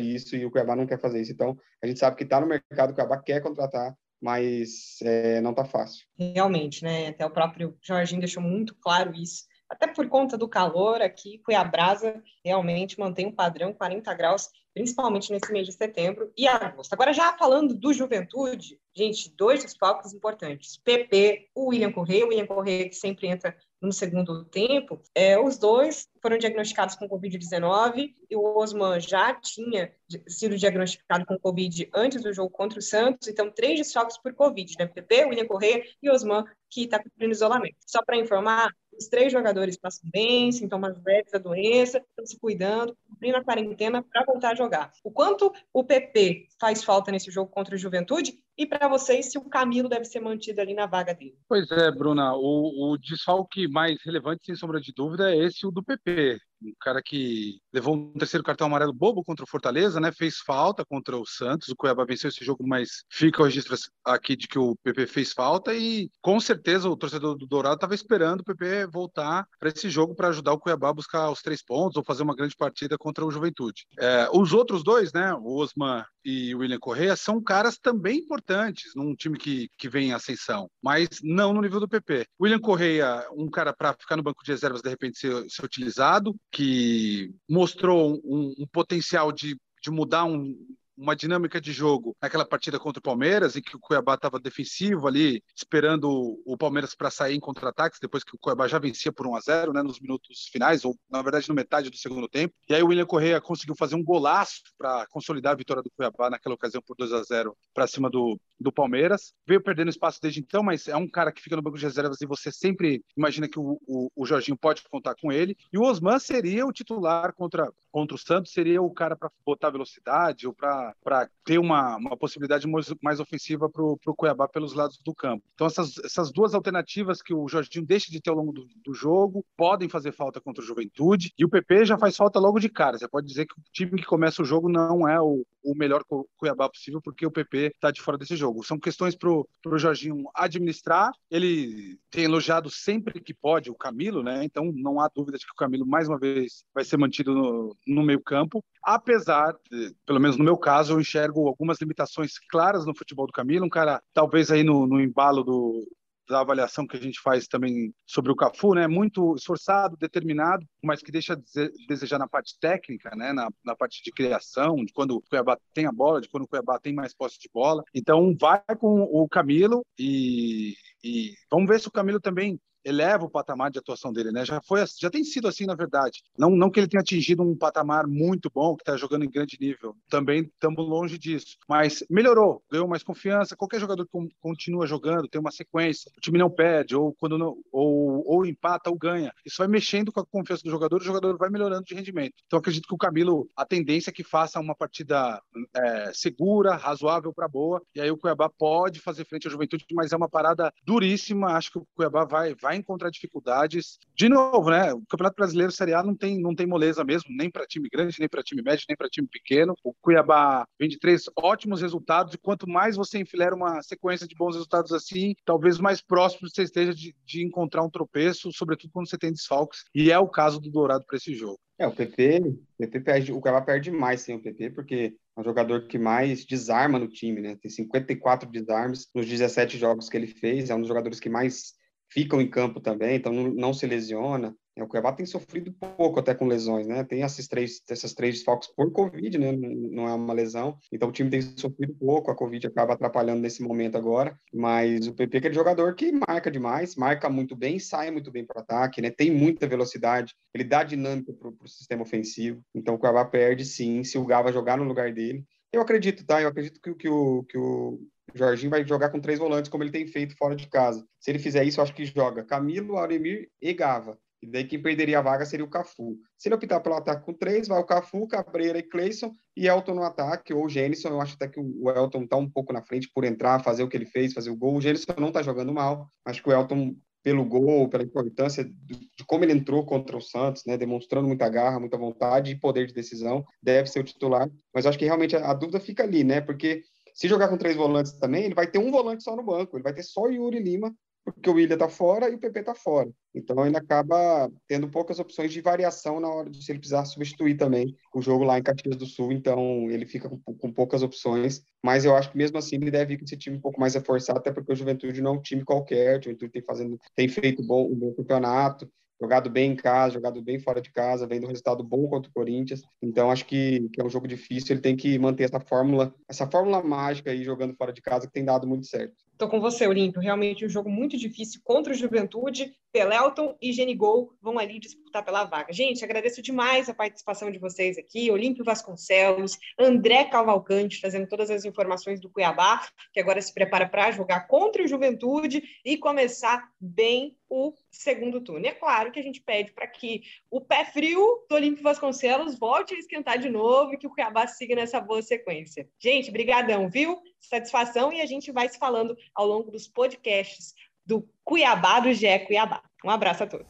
isso 0.00 0.36
e 0.36 0.44
o 0.44 0.50
Cuiabá 0.50 0.76
não 0.76 0.86
quer 0.86 1.00
fazer 1.00 1.20
isso. 1.20 1.32
Então, 1.32 1.56
a 1.82 1.86
gente 1.86 1.98
sabe 1.98 2.16
que 2.16 2.24
está 2.24 2.40
no 2.40 2.46
mercado, 2.46 2.90
o 2.90 2.94
Cuiabá 2.94 3.18
quer 3.18 3.40
contratar, 3.40 3.94
mas 4.20 4.98
é, 5.02 5.40
não 5.40 5.50
está 5.50 5.64
fácil. 5.64 6.06
Realmente, 6.18 6.82
né? 6.82 7.08
Até 7.08 7.24
o 7.26 7.30
próprio 7.30 7.76
Jorginho 7.82 8.20
deixou 8.20 8.42
muito 8.42 8.74
claro 8.76 9.12
isso. 9.14 9.44
Até 9.68 9.86
por 9.86 10.08
conta 10.08 10.36
do 10.36 10.48
calor 10.48 11.00
aqui, 11.00 11.38
Cuiabrasa 11.38 12.22
realmente 12.44 12.98
mantém 12.98 13.26
um 13.26 13.32
padrão 13.32 13.72
40 13.72 14.12
graus, 14.14 14.48
principalmente 14.72 15.32
nesse 15.32 15.50
mês 15.52 15.66
de 15.66 15.72
setembro 15.72 16.30
e 16.36 16.46
agosto. 16.46 16.92
Agora, 16.92 17.12
já 17.12 17.36
falando 17.36 17.74
do 17.74 17.92
Juventude, 17.92 18.78
gente, 18.94 19.34
dois 19.36 19.62
desfalques 19.62 20.12
importantes. 20.12 20.76
PP, 20.76 21.48
o 21.54 21.68
William 21.68 21.92
Correia, 21.92 22.24
o 22.24 22.28
William 22.28 22.46
Correia 22.46 22.88
que 22.88 22.94
sempre 22.94 23.26
entra 23.26 23.56
no 23.84 23.92
segundo 23.92 24.44
tempo, 24.44 25.00
é, 25.14 25.38
os 25.38 25.58
dois 25.58 26.08
foram 26.20 26.38
diagnosticados 26.38 26.94
com 26.96 27.08
Covid-19 27.08 28.14
e 28.30 28.36
o 28.36 28.58
Osman 28.58 28.98
já 28.98 29.34
tinha 29.34 29.92
sido 30.26 30.56
diagnosticado 30.56 31.26
com 31.26 31.38
Covid 31.38 31.88
antes 31.94 32.22
do 32.22 32.32
jogo 32.32 32.50
contra 32.50 32.78
o 32.78 32.82
Santos, 32.82 33.28
então 33.28 33.50
três 33.50 33.78
desfalques 33.78 34.18
por 34.18 34.34
Covid, 34.34 34.74
né? 34.78 34.86
PP, 34.86 35.26
William 35.26 35.46
Correia 35.46 35.84
e 36.02 36.10
Osman, 36.10 36.44
que 36.70 36.84
está 36.84 37.02
cumprindo 37.02 37.32
isolamento. 37.32 37.76
Só 37.86 38.02
para 38.04 38.16
informar, 38.16 38.70
os 38.98 39.08
três 39.08 39.32
jogadores 39.32 39.76
passam 39.76 40.08
bem, 40.12 40.50
sintomas 40.52 40.96
leves 41.04 41.32
da 41.32 41.38
doença, 41.38 41.98
estão 41.98 42.26
se 42.26 42.38
cuidando, 42.38 42.96
cumprindo 43.08 43.36
a 43.36 43.44
quarentena 43.44 44.02
para 44.02 44.24
voltar 44.24 44.50
a 44.50 44.54
jogar. 44.54 44.92
O 45.02 45.10
quanto 45.10 45.52
o 45.72 45.84
PP 45.84 46.48
faz 46.60 46.82
falta 46.84 47.10
nesse 47.10 47.30
jogo 47.30 47.50
contra 47.50 47.74
o 47.74 47.78
Juventude 47.78 48.38
e 48.56 48.66
para 48.66 48.88
vocês 48.88 49.30
se 49.30 49.38
o 49.38 49.48
Camilo 49.48 49.88
deve 49.88 50.04
ser 50.04 50.20
mantido 50.20 50.60
ali 50.60 50.74
na 50.74 50.86
vaga 50.86 51.14
dele. 51.14 51.36
Pois 51.48 51.70
é, 51.70 51.90
Bruna, 51.90 52.34
o, 52.34 52.92
o 52.92 52.98
desfalque 52.98 53.68
mais 53.68 53.98
relevante, 54.04 54.44
sem 54.44 54.54
sombra 54.54 54.80
de 54.80 54.92
dúvida, 54.92 55.34
é 55.34 55.44
esse 55.44 55.66
o 55.66 55.70
do 55.70 55.82
PP 55.82 56.38
um 56.64 56.74
cara 56.80 57.02
que 57.02 57.58
levou 57.72 57.94
um 57.94 58.12
terceiro 58.12 58.44
cartão 58.44 58.66
amarelo 58.66 58.92
bobo 58.92 59.22
contra 59.22 59.44
o 59.44 59.48
Fortaleza, 59.48 60.00
né? 60.00 60.12
Fez 60.12 60.38
falta 60.38 60.84
contra 60.84 61.16
o 61.16 61.26
Santos. 61.26 61.68
O 61.68 61.76
Cuiabá 61.76 62.04
venceu 62.04 62.28
esse 62.28 62.44
jogo, 62.44 62.66
mas 62.66 63.04
fica 63.10 63.42
o 63.42 63.44
registro 63.44 63.76
aqui 64.04 64.36
de 64.36 64.48
que 64.48 64.58
o 64.58 64.76
PP 64.82 65.06
fez 65.06 65.32
falta 65.32 65.74
e 65.74 66.08
com 66.22 66.40
certeza 66.40 66.88
o 66.88 66.96
torcedor 66.96 67.36
do 67.36 67.46
Dourado 67.46 67.76
estava 67.76 67.94
esperando 67.94 68.40
o 68.40 68.44
PP 68.44 68.86
voltar 68.86 69.46
para 69.58 69.68
esse 69.68 69.88
jogo 69.88 70.14
para 70.14 70.28
ajudar 70.28 70.52
o 70.52 70.58
Cuiabá 70.58 70.90
a 70.90 70.94
buscar 70.94 71.30
os 71.30 71.42
três 71.42 71.62
pontos 71.62 71.96
ou 71.96 72.04
fazer 72.04 72.22
uma 72.22 72.36
grande 72.36 72.56
partida 72.56 72.96
contra 72.96 73.24
o 73.24 73.30
Juventude. 73.30 73.86
É, 73.98 74.28
os 74.32 74.52
outros 74.52 74.82
dois, 74.82 75.12
né? 75.12 75.34
O 75.34 75.56
Osman 75.56 76.04
e 76.24 76.54
o 76.54 76.58
William 76.58 76.78
Correa 76.78 77.16
são 77.16 77.42
caras 77.42 77.78
também 77.78 78.18
importantes 78.18 78.92
num 78.96 79.14
time 79.14 79.36
que, 79.36 79.68
que 79.76 79.88
vem 79.88 80.08
em 80.08 80.12
ascensão, 80.12 80.70
mas 80.82 81.08
não 81.22 81.52
no 81.52 81.60
nível 81.60 81.80
do 81.80 81.88
PP. 81.88 82.26
William 82.40 82.60
Correa, 82.60 83.26
um 83.36 83.50
cara 83.50 83.72
para 83.72 83.92
ficar 83.92 84.16
no 84.16 84.22
banco 84.22 84.42
de 84.42 84.50
reservas 84.50 84.80
de 84.80 84.88
repente 84.88 85.18
ser, 85.18 85.44
ser 85.50 85.64
utilizado, 85.64 86.34
que 86.54 87.34
mostrou 87.50 88.20
um, 88.24 88.54
um 88.60 88.66
potencial 88.68 89.32
de, 89.32 89.58
de 89.82 89.90
mudar 89.90 90.24
um, 90.24 90.56
uma 90.96 91.14
dinâmica 91.16 91.60
de 91.60 91.72
jogo 91.72 92.16
naquela 92.20 92.44
partida 92.44 92.78
contra 92.78 92.98
o 92.98 93.02
Palmeiras, 93.02 93.56
em 93.56 93.62
que 93.62 93.76
o 93.76 93.80
Cuiabá 93.80 94.14
estava 94.14 94.38
defensivo 94.38 95.06
ali, 95.06 95.42
esperando 95.56 96.40
o 96.44 96.56
Palmeiras 96.56 96.94
para 96.94 97.10
sair 97.10 97.34
em 97.34 97.40
contra-ataques, 97.40 97.98
depois 98.00 98.24
que 98.24 98.34
o 98.34 98.38
Cuiabá 98.38 98.66
já 98.68 98.78
vencia 98.78 99.12
por 99.12 99.26
1 99.26 99.36
a 99.36 99.40
0 99.40 99.72
né, 99.72 99.82
nos 99.82 100.00
minutos 100.00 100.48
finais, 100.50 100.84
ou 100.84 100.96
na 101.10 101.22
verdade 101.22 101.48
no 101.48 101.54
metade 101.54 101.90
do 101.90 101.96
segundo 101.96 102.28
tempo. 102.28 102.54
E 102.68 102.74
aí 102.74 102.82
o 102.82 102.88
William 102.88 103.06
Correa 103.06 103.40
conseguiu 103.40 103.74
fazer 103.76 103.94
um 103.94 104.04
golaço 104.04 104.62
para 104.78 105.06
consolidar 105.08 105.52
a 105.52 105.56
vitória 105.56 105.82
do 105.82 105.90
Cuiabá 105.96 106.30
naquela 106.30 106.54
ocasião 106.54 106.82
por 106.86 106.96
2 106.96 107.12
a 107.12 107.22
0 107.22 107.56
para 107.72 107.86
cima 107.86 108.10
do, 108.10 108.38
do 108.58 108.72
Palmeiras. 108.72 109.32
Veio 109.46 109.62
perdendo 109.62 109.90
espaço 109.90 110.20
desde 110.20 110.40
então, 110.40 110.62
mas 110.62 110.88
é 110.88 110.96
um 110.96 111.08
cara 111.08 111.32
que 111.32 111.42
fica 111.42 111.56
no 111.56 111.62
banco 111.62 111.78
de 111.78 111.84
reservas 111.84 112.20
e 112.20 112.26
você 112.26 112.50
sempre 112.50 113.02
imagina 113.16 113.48
que 113.48 113.58
o, 113.58 113.78
o, 113.86 114.10
o 114.14 114.26
Jorginho 114.26 114.56
pode 114.56 114.82
contar 114.90 115.14
com 115.20 115.32
ele. 115.32 115.56
E 115.72 115.78
o 115.78 115.82
Osman 115.82 116.18
seria 116.18 116.66
o 116.66 116.72
titular 116.72 117.32
contra, 117.34 117.70
contra 117.90 118.14
o 118.14 118.18
Santos, 118.18 118.52
seria 118.52 118.82
o 118.82 118.92
cara 118.92 119.16
para 119.16 119.30
botar 119.44 119.70
velocidade 119.70 120.46
ou 120.46 120.54
para 120.54 120.83
para 121.02 121.28
ter 121.44 121.58
uma, 121.58 121.96
uma 121.96 122.16
possibilidade 122.16 122.66
mais 123.02 123.20
ofensiva 123.20 123.68
para 123.68 123.82
o 123.82 124.16
Cuiabá 124.16 124.48
pelos 124.48 124.74
lados 124.74 124.98
do 125.04 125.14
campo. 125.14 125.44
Então, 125.54 125.66
essas, 125.66 125.98
essas 125.98 126.32
duas 126.32 126.54
alternativas 126.54 127.22
que 127.22 127.34
o 127.34 127.48
Jorginho 127.48 127.86
deixa 127.86 128.10
de 128.10 128.20
ter 128.20 128.30
ao 128.30 128.36
longo 128.36 128.52
do, 128.52 128.66
do 128.84 128.94
jogo 128.94 129.44
podem 129.56 129.88
fazer 129.88 130.12
falta 130.12 130.40
contra 130.40 130.62
o 130.62 130.66
Juventude, 130.66 131.32
e 131.38 131.44
o 131.44 131.48
PP 131.48 131.84
já 131.84 131.98
faz 131.98 132.16
falta 132.16 132.38
logo 132.38 132.58
de 132.58 132.68
cara. 132.68 132.98
Você 132.98 133.08
pode 133.08 133.26
dizer 133.26 133.46
que 133.46 133.54
o 133.54 133.62
time 133.72 134.00
que 134.00 134.06
começa 134.06 134.42
o 134.42 134.44
jogo 134.44 134.68
não 134.68 135.08
é 135.08 135.20
o, 135.20 135.44
o 135.64 135.74
melhor 135.74 136.04
Cuiabá 136.36 136.68
possível, 136.68 137.00
porque 137.02 137.26
o 137.26 137.30
PP 137.30 137.72
está 137.74 137.90
de 137.90 138.00
fora 138.00 138.18
desse 138.18 138.36
jogo. 138.36 138.62
São 138.62 138.78
questões 138.78 139.16
para 139.16 139.30
o 139.30 139.48
Jorginho 139.76 140.24
administrar. 140.34 141.10
Ele 141.30 141.98
tem 142.10 142.24
elogiado 142.24 142.70
sempre 142.70 143.20
que 143.20 143.34
pode 143.34 143.70
o 143.70 143.74
Camilo, 143.74 144.22
né? 144.22 144.44
Então 144.44 144.70
não 144.74 145.00
há 145.00 145.08
dúvida 145.14 145.38
de 145.38 145.44
que 145.44 145.52
o 145.52 145.56
Camilo, 145.56 145.86
mais 145.86 146.08
uma 146.08 146.18
vez, 146.18 146.64
vai 146.74 146.84
ser 146.84 146.96
mantido 146.96 147.34
no, 147.34 147.76
no 147.86 148.02
meio-campo. 148.02 148.64
Apesar, 148.84 149.56
de, 149.70 149.94
pelo 150.06 150.20
menos 150.20 150.36
no 150.36 150.44
meu 150.44 150.58
caso, 150.58 150.92
eu 150.92 151.00
enxergo 151.00 151.48
algumas 151.48 151.80
limitações 151.80 152.32
claras 152.50 152.84
no 152.84 152.96
futebol 152.96 153.26
do 153.26 153.32
Camilo. 153.32 153.64
Um 153.64 153.70
cara, 153.70 154.02
talvez 154.12 154.50
aí 154.50 154.62
no, 154.62 154.86
no 154.86 155.00
embalo 155.00 155.42
do, 155.42 155.86
da 156.28 156.40
avaliação 156.40 156.86
que 156.86 156.96
a 156.96 157.00
gente 157.00 157.20
faz 157.20 157.46
também 157.46 157.94
sobre 158.06 158.32
o 158.32 158.36
Cafu, 158.36 158.74
né? 158.74 158.86
Muito 158.86 159.34
esforçado, 159.34 159.96
determinado, 159.96 160.66
mas 160.82 161.02
que 161.02 161.12
deixa 161.12 161.40
desejar 161.88 162.18
na 162.18 162.28
parte 162.28 162.58
técnica, 162.60 163.10
né? 163.16 163.32
Na, 163.32 163.48
na 163.64 163.76
parte 163.76 164.02
de 164.02 164.12
criação, 164.12 164.76
de 164.76 164.92
quando 164.92 165.16
o 165.16 165.22
Cuiabá 165.22 165.58
tem 165.72 165.86
a 165.86 165.92
bola, 165.92 166.20
de 166.20 166.28
quando 166.28 166.44
o 166.44 166.48
Cuiabá 166.48 166.78
tem 166.78 166.94
mais 166.94 167.14
posse 167.14 167.38
de 167.38 167.48
bola. 167.52 167.82
Então, 167.94 168.36
vai 168.38 168.62
com 168.78 169.02
o 169.02 169.28
Camilo 169.28 169.84
e, 169.98 170.74
e 171.02 171.34
vamos 171.50 171.68
ver 171.68 171.80
se 171.80 171.88
o 171.88 171.92
Camilo 171.92 172.20
também 172.20 172.58
eleva 172.84 173.24
o 173.24 173.30
patamar 173.30 173.70
de 173.70 173.78
atuação 173.78 174.12
dele, 174.12 174.30
né? 174.30 174.44
Já 174.44 174.60
foi, 174.60 174.84
já 174.98 175.10
tem 175.10 175.24
sido 175.24 175.48
assim 175.48 175.66
na 175.66 175.74
verdade. 175.74 176.22
Não, 176.38 176.50
não 176.50 176.70
que 176.70 176.80
ele 176.80 176.88
tenha 176.88 177.00
atingido 177.00 177.42
um 177.42 177.56
patamar 177.56 178.06
muito 178.06 178.50
bom, 178.52 178.76
que 178.76 178.82
está 178.82 178.96
jogando 178.96 179.24
em 179.24 179.30
grande 179.30 179.56
nível. 179.60 179.96
Também 180.08 180.42
estamos 180.42 180.86
longe 180.86 181.18
disso, 181.18 181.56
mas 181.68 182.04
melhorou, 182.10 182.62
ganhou 182.70 182.86
mais 182.86 183.02
confiança. 183.02 183.56
Qualquer 183.56 183.80
jogador 183.80 184.06
que 184.06 184.18
continua 184.40 184.86
jogando, 184.86 185.28
tem 185.28 185.40
uma 185.40 185.50
sequência, 185.50 186.10
o 186.16 186.20
time 186.20 186.38
não 186.38 186.50
perde 186.50 186.94
ou 186.94 187.14
quando 187.14 187.38
não, 187.38 187.56
ou, 187.72 188.22
ou 188.26 188.46
empata 188.46 188.90
ou 188.90 188.98
ganha. 188.98 189.32
Isso 189.44 189.56
vai 189.58 189.68
mexendo 189.68 190.12
com 190.12 190.20
a 190.20 190.26
confiança 190.26 190.62
do 190.62 190.70
jogador, 190.70 191.00
o 191.00 191.04
jogador 191.04 191.36
vai 191.36 191.50
melhorando 191.50 191.84
de 191.84 191.94
rendimento. 191.94 192.34
Então 192.46 192.58
acredito 192.58 192.86
que 192.86 192.94
o 192.94 192.98
Camilo, 192.98 193.48
a 193.56 193.64
tendência 193.64 194.10
é 194.10 194.12
que 194.12 194.24
faça 194.24 194.60
uma 194.60 194.74
partida 194.74 195.40
é, 195.74 196.12
segura, 196.12 196.76
razoável 196.76 197.32
para 197.32 197.48
boa, 197.48 197.82
e 197.94 198.00
aí 198.00 198.10
o 198.10 198.16
Cuiabá 198.16 198.48
pode 198.48 199.00
fazer 199.00 199.24
frente 199.24 199.48
à 199.48 199.50
Juventude, 199.50 199.84
mas 199.92 200.12
é 200.12 200.16
uma 200.16 200.28
parada 200.28 200.72
duríssima. 200.84 201.52
Acho 201.52 201.72
que 201.72 201.78
o 201.78 201.86
Cuiabá 201.94 202.24
vai 202.24 202.54
vai 202.54 202.73
encontrar 202.76 203.10
dificuldades. 203.10 203.98
De 204.14 204.28
novo, 204.28 204.70
né? 204.70 204.92
O 204.92 205.02
Campeonato 205.08 205.36
Brasileiro 205.36 205.72
Série 205.72 205.94
A 205.94 206.02
não 206.02 206.14
tem, 206.14 206.40
não 206.40 206.54
tem 206.54 206.66
moleza 206.66 207.04
mesmo, 207.04 207.34
nem 207.36 207.50
para 207.50 207.66
time 207.66 207.88
grande, 207.88 208.18
nem 208.18 208.28
para 208.28 208.42
time 208.42 208.62
médio, 208.62 208.84
nem 208.88 208.96
para 208.96 209.08
time 209.08 209.28
pequeno. 209.28 209.74
O 209.82 209.92
Cuiabá 209.94 210.66
vem 210.78 210.88
de 210.88 210.98
três 210.98 211.24
ótimos 211.36 211.80
resultados, 211.80 212.34
e 212.34 212.38
quanto 212.38 212.68
mais 212.68 212.96
você 212.96 213.18
enfileira 213.18 213.54
uma 213.54 213.82
sequência 213.82 214.26
de 214.26 214.34
bons 214.34 214.54
resultados 214.54 214.92
assim, 214.92 215.34
talvez 215.44 215.78
mais 215.78 216.00
próximo 216.00 216.48
você 216.48 216.62
esteja 216.62 216.94
de, 216.94 217.14
de 217.24 217.44
encontrar 217.44 217.82
um 217.82 217.90
tropeço, 217.90 218.52
sobretudo 218.52 218.90
quando 218.92 219.08
você 219.08 219.18
tem 219.18 219.32
desfalques, 219.32 219.84
e 219.94 220.10
é 220.10 220.18
o 220.18 220.28
caso 220.28 220.60
do 220.60 220.70
Dourado 220.70 221.04
para 221.06 221.16
esse 221.16 221.34
jogo. 221.34 221.58
É, 221.78 221.86
o 221.86 221.92
PP, 221.92 222.40
o 222.40 222.76
PP 222.78 223.00
perde, 223.00 223.32
o 223.32 223.40
Cuiabá 223.40 223.60
perde 223.60 223.90
mais 223.90 224.20
sem 224.20 224.36
o 224.36 224.42
PP, 224.42 224.70
porque 224.70 225.16
é 225.36 225.40
um 225.40 225.44
jogador 225.44 225.88
que 225.88 225.98
mais 225.98 226.44
desarma 226.44 226.98
no 226.98 227.08
time, 227.08 227.40
né? 227.40 227.56
Tem 227.60 227.70
54 227.70 228.48
desarmes 228.48 229.08
nos 229.12 229.26
17 229.26 229.76
jogos 229.76 230.08
que 230.08 230.16
ele 230.16 230.28
fez, 230.28 230.70
é 230.70 230.74
um 230.74 230.78
dos 230.78 230.88
jogadores 230.88 231.18
que 231.18 231.28
mais 231.28 231.74
ficam 232.14 232.40
em 232.40 232.48
campo 232.48 232.80
também, 232.80 233.16
então 233.16 233.32
não, 233.32 233.52
não 233.52 233.74
se 233.74 233.86
lesiona. 233.86 234.56
É, 234.76 234.82
o 234.82 234.88
Cuiabá 234.88 235.12
tem 235.12 235.26
sofrido 235.26 235.72
pouco 235.72 236.18
até 236.18 236.34
com 236.34 236.46
lesões, 236.46 236.86
né? 236.86 237.04
Tem 237.04 237.22
esses 237.22 237.46
três, 237.46 237.80
essas 237.88 238.12
três 238.14 238.36
desfalques 238.36 238.68
por 238.74 238.90
Covid, 238.92 239.38
né? 239.38 239.52
Não 239.52 240.08
é 240.08 240.14
uma 240.14 240.32
lesão. 240.32 240.78
Então 240.92 241.08
o 241.08 241.12
time 241.12 241.30
tem 241.30 241.42
sofrido 241.42 241.94
pouco, 241.94 242.30
a 242.30 242.36
Covid 242.36 242.66
acaba 242.66 242.94
atrapalhando 242.94 243.40
nesse 243.40 243.62
momento 243.62 243.96
agora. 243.96 244.36
Mas 244.52 245.06
o 245.06 245.14
PP 245.14 245.36
é 245.36 245.38
aquele 245.38 245.54
jogador 245.54 245.94
que 245.94 246.12
marca 246.12 246.50
demais, 246.50 246.96
marca 246.96 247.28
muito 247.28 247.54
bem, 247.56 247.78
sai 247.78 248.10
muito 248.10 248.30
bem 248.30 248.44
para 248.44 248.58
o 248.58 248.62
ataque, 248.62 249.00
né? 249.00 249.10
Tem 249.10 249.30
muita 249.30 249.66
velocidade, 249.66 250.34
ele 250.52 250.64
dá 250.64 250.82
dinâmica 250.82 251.32
para 251.32 251.50
o 251.50 251.68
sistema 251.68 252.02
ofensivo. 252.02 252.60
Então 252.74 252.94
o 252.94 252.98
Cuiabá 252.98 253.24
perde 253.24 253.64
sim, 253.64 254.02
se 254.04 254.18
o 254.18 254.24
Gava 254.24 254.52
jogar 254.52 254.76
no 254.76 254.84
lugar 254.84 255.12
dele. 255.12 255.44
Eu 255.72 255.80
acredito, 255.82 256.24
tá? 256.24 256.40
Eu 256.40 256.48
acredito 256.48 256.80
que, 256.80 256.94
que, 256.94 257.08
o, 257.08 257.42
que 257.44 257.58
o 257.58 258.00
o 258.32 258.38
Jorginho 258.38 258.70
vai 258.70 258.86
jogar 258.86 259.10
com 259.10 259.20
três 259.20 259.38
volantes, 259.38 259.70
como 259.70 259.82
ele 259.82 259.90
tem 259.90 260.06
feito 260.06 260.36
fora 260.36 260.56
de 260.56 260.68
casa. 260.68 261.04
Se 261.20 261.30
ele 261.30 261.38
fizer 261.38 261.64
isso, 261.64 261.80
eu 261.80 261.84
acho 261.84 261.94
que 261.94 262.04
joga 262.04 262.44
Camilo, 262.44 262.96
Auremir 262.96 263.48
e 263.60 263.72
Gava. 263.72 264.18
E 264.44 264.46
daí 264.46 264.64
quem 264.64 264.80
perderia 264.80 265.20
a 265.20 265.22
vaga 265.22 265.46
seria 265.46 265.64
o 265.64 265.70
Cafu. 265.70 266.18
Se 266.36 266.48
ele 266.48 266.54
optar 266.54 266.78
pelo 266.80 266.96
ataque 266.96 267.24
com 267.24 267.32
três, 267.32 267.66
vai 267.66 267.80
o 267.80 267.84
Cafu, 267.84 268.28
Cabreira 268.28 268.78
e 268.78 268.82
Cleison 268.82 269.32
e 269.56 269.66
Elton 269.66 269.94
no 269.94 270.02
ataque, 270.02 270.52
ou 270.52 270.66
o 270.66 270.68
Gênison. 270.68 271.08
Eu 271.08 271.20
acho 271.20 271.34
até 271.34 271.48
que 271.48 271.58
o 271.58 271.90
Elton 271.90 272.24
está 272.24 272.36
um 272.36 272.48
pouco 272.48 272.70
na 272.70 272.82
frente 272.82 273.10
por 273.14 273.24
entrar, 273.24 273.64
fazer 273.64 273.82
o 273.82 273.88
que 273.88 273.96
ele 273.96 274.04
fez, 274.04 274.34
fazer 274.34 274.50
o 274.50 274.56
gol. 274.56 274.76
O 274.76 274.80
Gênison 274.82 275.14
não 275.18 275.28
está 275.28 275.42
jogando 275.42 275.72
mal. 275.72 276.08
Acho 276.26 276.42
que 276.42 276.48
o 276.50 276.52
Elton, 276.52 276.94
pelo 277.22 277.42
gol, 277.42 277.88
pela 277.88 278.04
importância 278.04 278.64
de 278.64 279.24
como 279.26 279.44
ele 279.46 279.54
entrou 279.54 279.86
contra 279.86 280.14
o 280.14 280.20
Santos, 280.20 280.62
né, 280.66 280.76
demonstrando 280.76 281.26
muita 281.26 281.48
garra, 281.48 281.80
muita 281.80 281.96
vontade 281.96 282.52
e 282.52 282.60
poder 282.60 282.86
de 282.86 282.92
decisão, 282.92 283.42
deve 283.62 283.88
ser 283.88 284.00
o 284.00 284.04
titular. 284.04 284.50
Mas 284.74 284.84
acho 284.84 284.98
que 284.98 285.06
realmente 285.06 285.34
a 285.36 285.54
dúvida 285.54 285.80
fica 285.80 286.02
ali, 286.02 286.22
né? 286.22 286.42
Porque 286.42 286.82
se 287.14 287.28
jogar 287.28 287.48
com 287.48 287.56
três 287.56 287.76
volantes 287.76 288.12
também, 288.14 288.44
ele 288.44 288.54
vai 288.54 288.66
ter 288.66 288.78
um 288.78 288.90
volante 288.90 289.22
só 289.22 289.36
no 289.36 289.42
banco. 289.44 289.76
Ele 289.76 289.84
vai 289.84 289.94
ter 289.94 290.02
só 290.02 290.26
Yuri 290.26 290.58
Lima, 290.58 290.92
porque 291.24 291.48
o 291.48 291.54
William 291.54 291.74
está 291.74 291.88
fora 291.88 292.28
e 292.28 292.34
o 292.34 292.38
PP 292.38 292.60
está 292.60 292.74
fora. 292.74 293.08
Então 293.32 293.64
ele 293.64 293.76
acaba 293.76 294.50
tendo 294.66 294.90
poucas 294.90 295.20
opções 295.20 295.52
de 295.52 295.60
variação 295.60 296.18
na 296.18 296.28
hora 296.28 296.50
de 296.50 296.62
se 296.62 296.72
ele 296.72 296.80
precisar 296.80 297.04
substituir 297.04 297.56
também 297.56 297.96
o 298.12 298.20
jogo 298.20 298.42
lá 298.42 298.58
em 298.58 298.62
Caxias 298.62 298.96
do 298.96 299.06
Sul. 299.06 299.30
Então 299.30 299.88
ele 299.90 300.06
fica 300.06 300.28
com, 300.28 300.38
com 300.38 300.72
poucas 300.72 301.04
opções. 301.04 301.62
Mas 301.82 302.04
eu 302.04 302.16
acho 302.16 302.32
que 302.32 302.36
mesmo 302.36 302.58
assim 302.58 302.76
ele 302.76 302.90
deve 302.90 303.14
ir 303.14 303.18
com 303.18 303.24
esse 303.24 303.36
time 303.36 303.56
um 303.56 303.60
pouco 303.60 303.80
mais 303.80 303.94
reforçado, 303.94 304.40
até 304.40 304.52
porque 304.52 304.72
o 304.72 304.76
Juventude 304.76 305.22
não 305.22 305.34
é 305.34 305.38
um 305.38 305.42
time 305.42 305.64
qualquer. 305.64 306.18
O 306.18 306.22
Juventude 306.24 306.50
tem, 306.50 306.62
fazendo, 306.62 306.98
tem 307.14 307.28
feito 307.28 307.64
bom, 307.64 307.90
um 307.90 307.94
bom 307.94 308.12
campeonato 308.12 308.90
jogado 309.20 309.48
bem 309.48 309.72
em 309.72 309.76
casa, 309.76 310.14
jogado 310.14 310.42
bem 310.42 310.58
fora 310.58 310.80
de 310.80 310.90
casa, 310.90 311.26
vendo 311.26 311.44
um 311.44 311.48
resultado 311.48 311.82
bom 311.82 312.08
contra 312.08 312.30
o 312.30 312.34
Corinthians. 312.34 312.82
Então 313.02 313.30
acho 313.30 313.44
que, 313.46 313.88
que, 313.92 314.00
é 314.00 314.04
um 314.04 314.10
jogo 314.10 314.26
difícil, 314.26 314.74
ele 314.74 314.82
tem 314.82 314.96
que 314.96 315.18
manter 315.18 315.44
essa 315.44 315.60
fórmula, 315.60 316.14
essa 316.28 316.46
fórmula 316.46 316.82
mágica 316.82 317.30
aí 317.30 317.42
jogando 317.44 317.74
fora 317.74 317.92
de 317.92 318.02
casa 318.02 318.26
que 318.26 318.32
tem 318.32 318.44
dado 318.44 318.66
muito 318.66 318.86
certo. 318.86 319.14
Tô 319.36 319.48
com 319.48 319.60
você, 319.60 319.84
Olímpio. 319.86 320.20
Realmente 320.20 320.64
um 320.64 320.68
jogo 320.68 320.88
muito 320.88 321.16
difícil 321.16 321.60
contra 321.64 321.92
o 321.92 321.96
Juventude. 321.96 322.72
Pelelton 322.92 323.56
e 323.60 323.72
Genigol 323.72 324.32
vão 324.40 324.56
ali 324.56 324.78
disputar 324.78 325.24
pela 325.24 325.42
vaga. 325.42 325.72
Gente, 325.72 326.04
agradeço 326.04 326.40
demais 326.40 326.88
a 326.88 326.94
participação 326.94 327.50
de 327.50 327.58
vocês 327.58 327.98
aqui. 327.98 328.30
Olímpio 328.30 328.64
Vasconcelos, 328.64 329.58
André 329.76 330.26
Cavalcante, 330.26 331.00
trazendo 331.00 331.26
todas 331.26 331.50
as 331.50 331.64
informações 331.64 332.20
do 332.20 332.30
Cuiabá, 332.30 332.86
que 333.12 333.18
agora 333.18 333.42
se 333.42 333.52
prepara 333.52 333.88
para 333.88 334.12
jogar 334.12 334.46
contra 334.46 334.84
o 334.84 334.86
Juventude 334.86 335.64
e 335.84 335.98
começar 335.98 336.70
bem 336.80 337.36
o 337.50 337.74
segundo 337.90 338.40
turno. 338.40 338.64
E 338.64 338.68
é 338.68 338.74
claro 338.74 339.10
que 339.10 339.18
a 339.18 339.22
gente 339.22 339.40
pede 339.40 339.72
para 339.72 339.88
que 339.88 340.22
o 340.48 340.60
pé 340.60 340.84
frio 340.84 341.44
do 341.48 341.56
Olímpio 341.56 341.82
Vasconcelos 341.82 342.56
volte 342.56 342.94
a 342.94 342.98
esquentar 342.98 343.38
de 343.38 343.48
novo 343.48 343.94
e 343.94 343.96
que 343.96 344.06
o 344.06 344.10
Cuiabá 344.10 344.46
siga 344.46 344.76
nessa 344.76 345.00
boa 345.00 345.20
sequência. 345.20 345.88
Gente, 345.98 346.30
brigadão, 346.30 346.88
viu? 346.88 347.20
Satisfação 347.48 348.12
e 348.12 348.20
a 348.20 348.26
gente 348.26 348.50
vai 348.50 348.68
se 348.68 348.78
falando 348.78 349.16
ao 349.34 349.46
longo 349.46 349.70
dos 349.70 349.86
podcasts 349.86 350.74
do 351.06 351.28
Cuiabá 351.44 352.00
do 352.00 352.12
GE 352.12 352.38
Cuiabá. 352.46 352.82
Um 353.04 353.10
abraço 353.10 353.44
a 353.44 353.46
todos. 353.46 353.66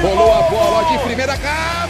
Rolou 0.00 0.32
a 0.32 0.42
bola 0.42 0.84
de 0.84 0.98
primeira 1.04 1.36
cava. 1.36 1.87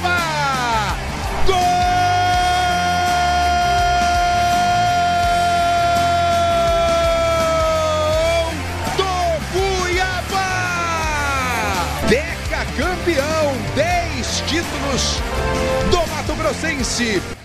Deca 16.53 17.38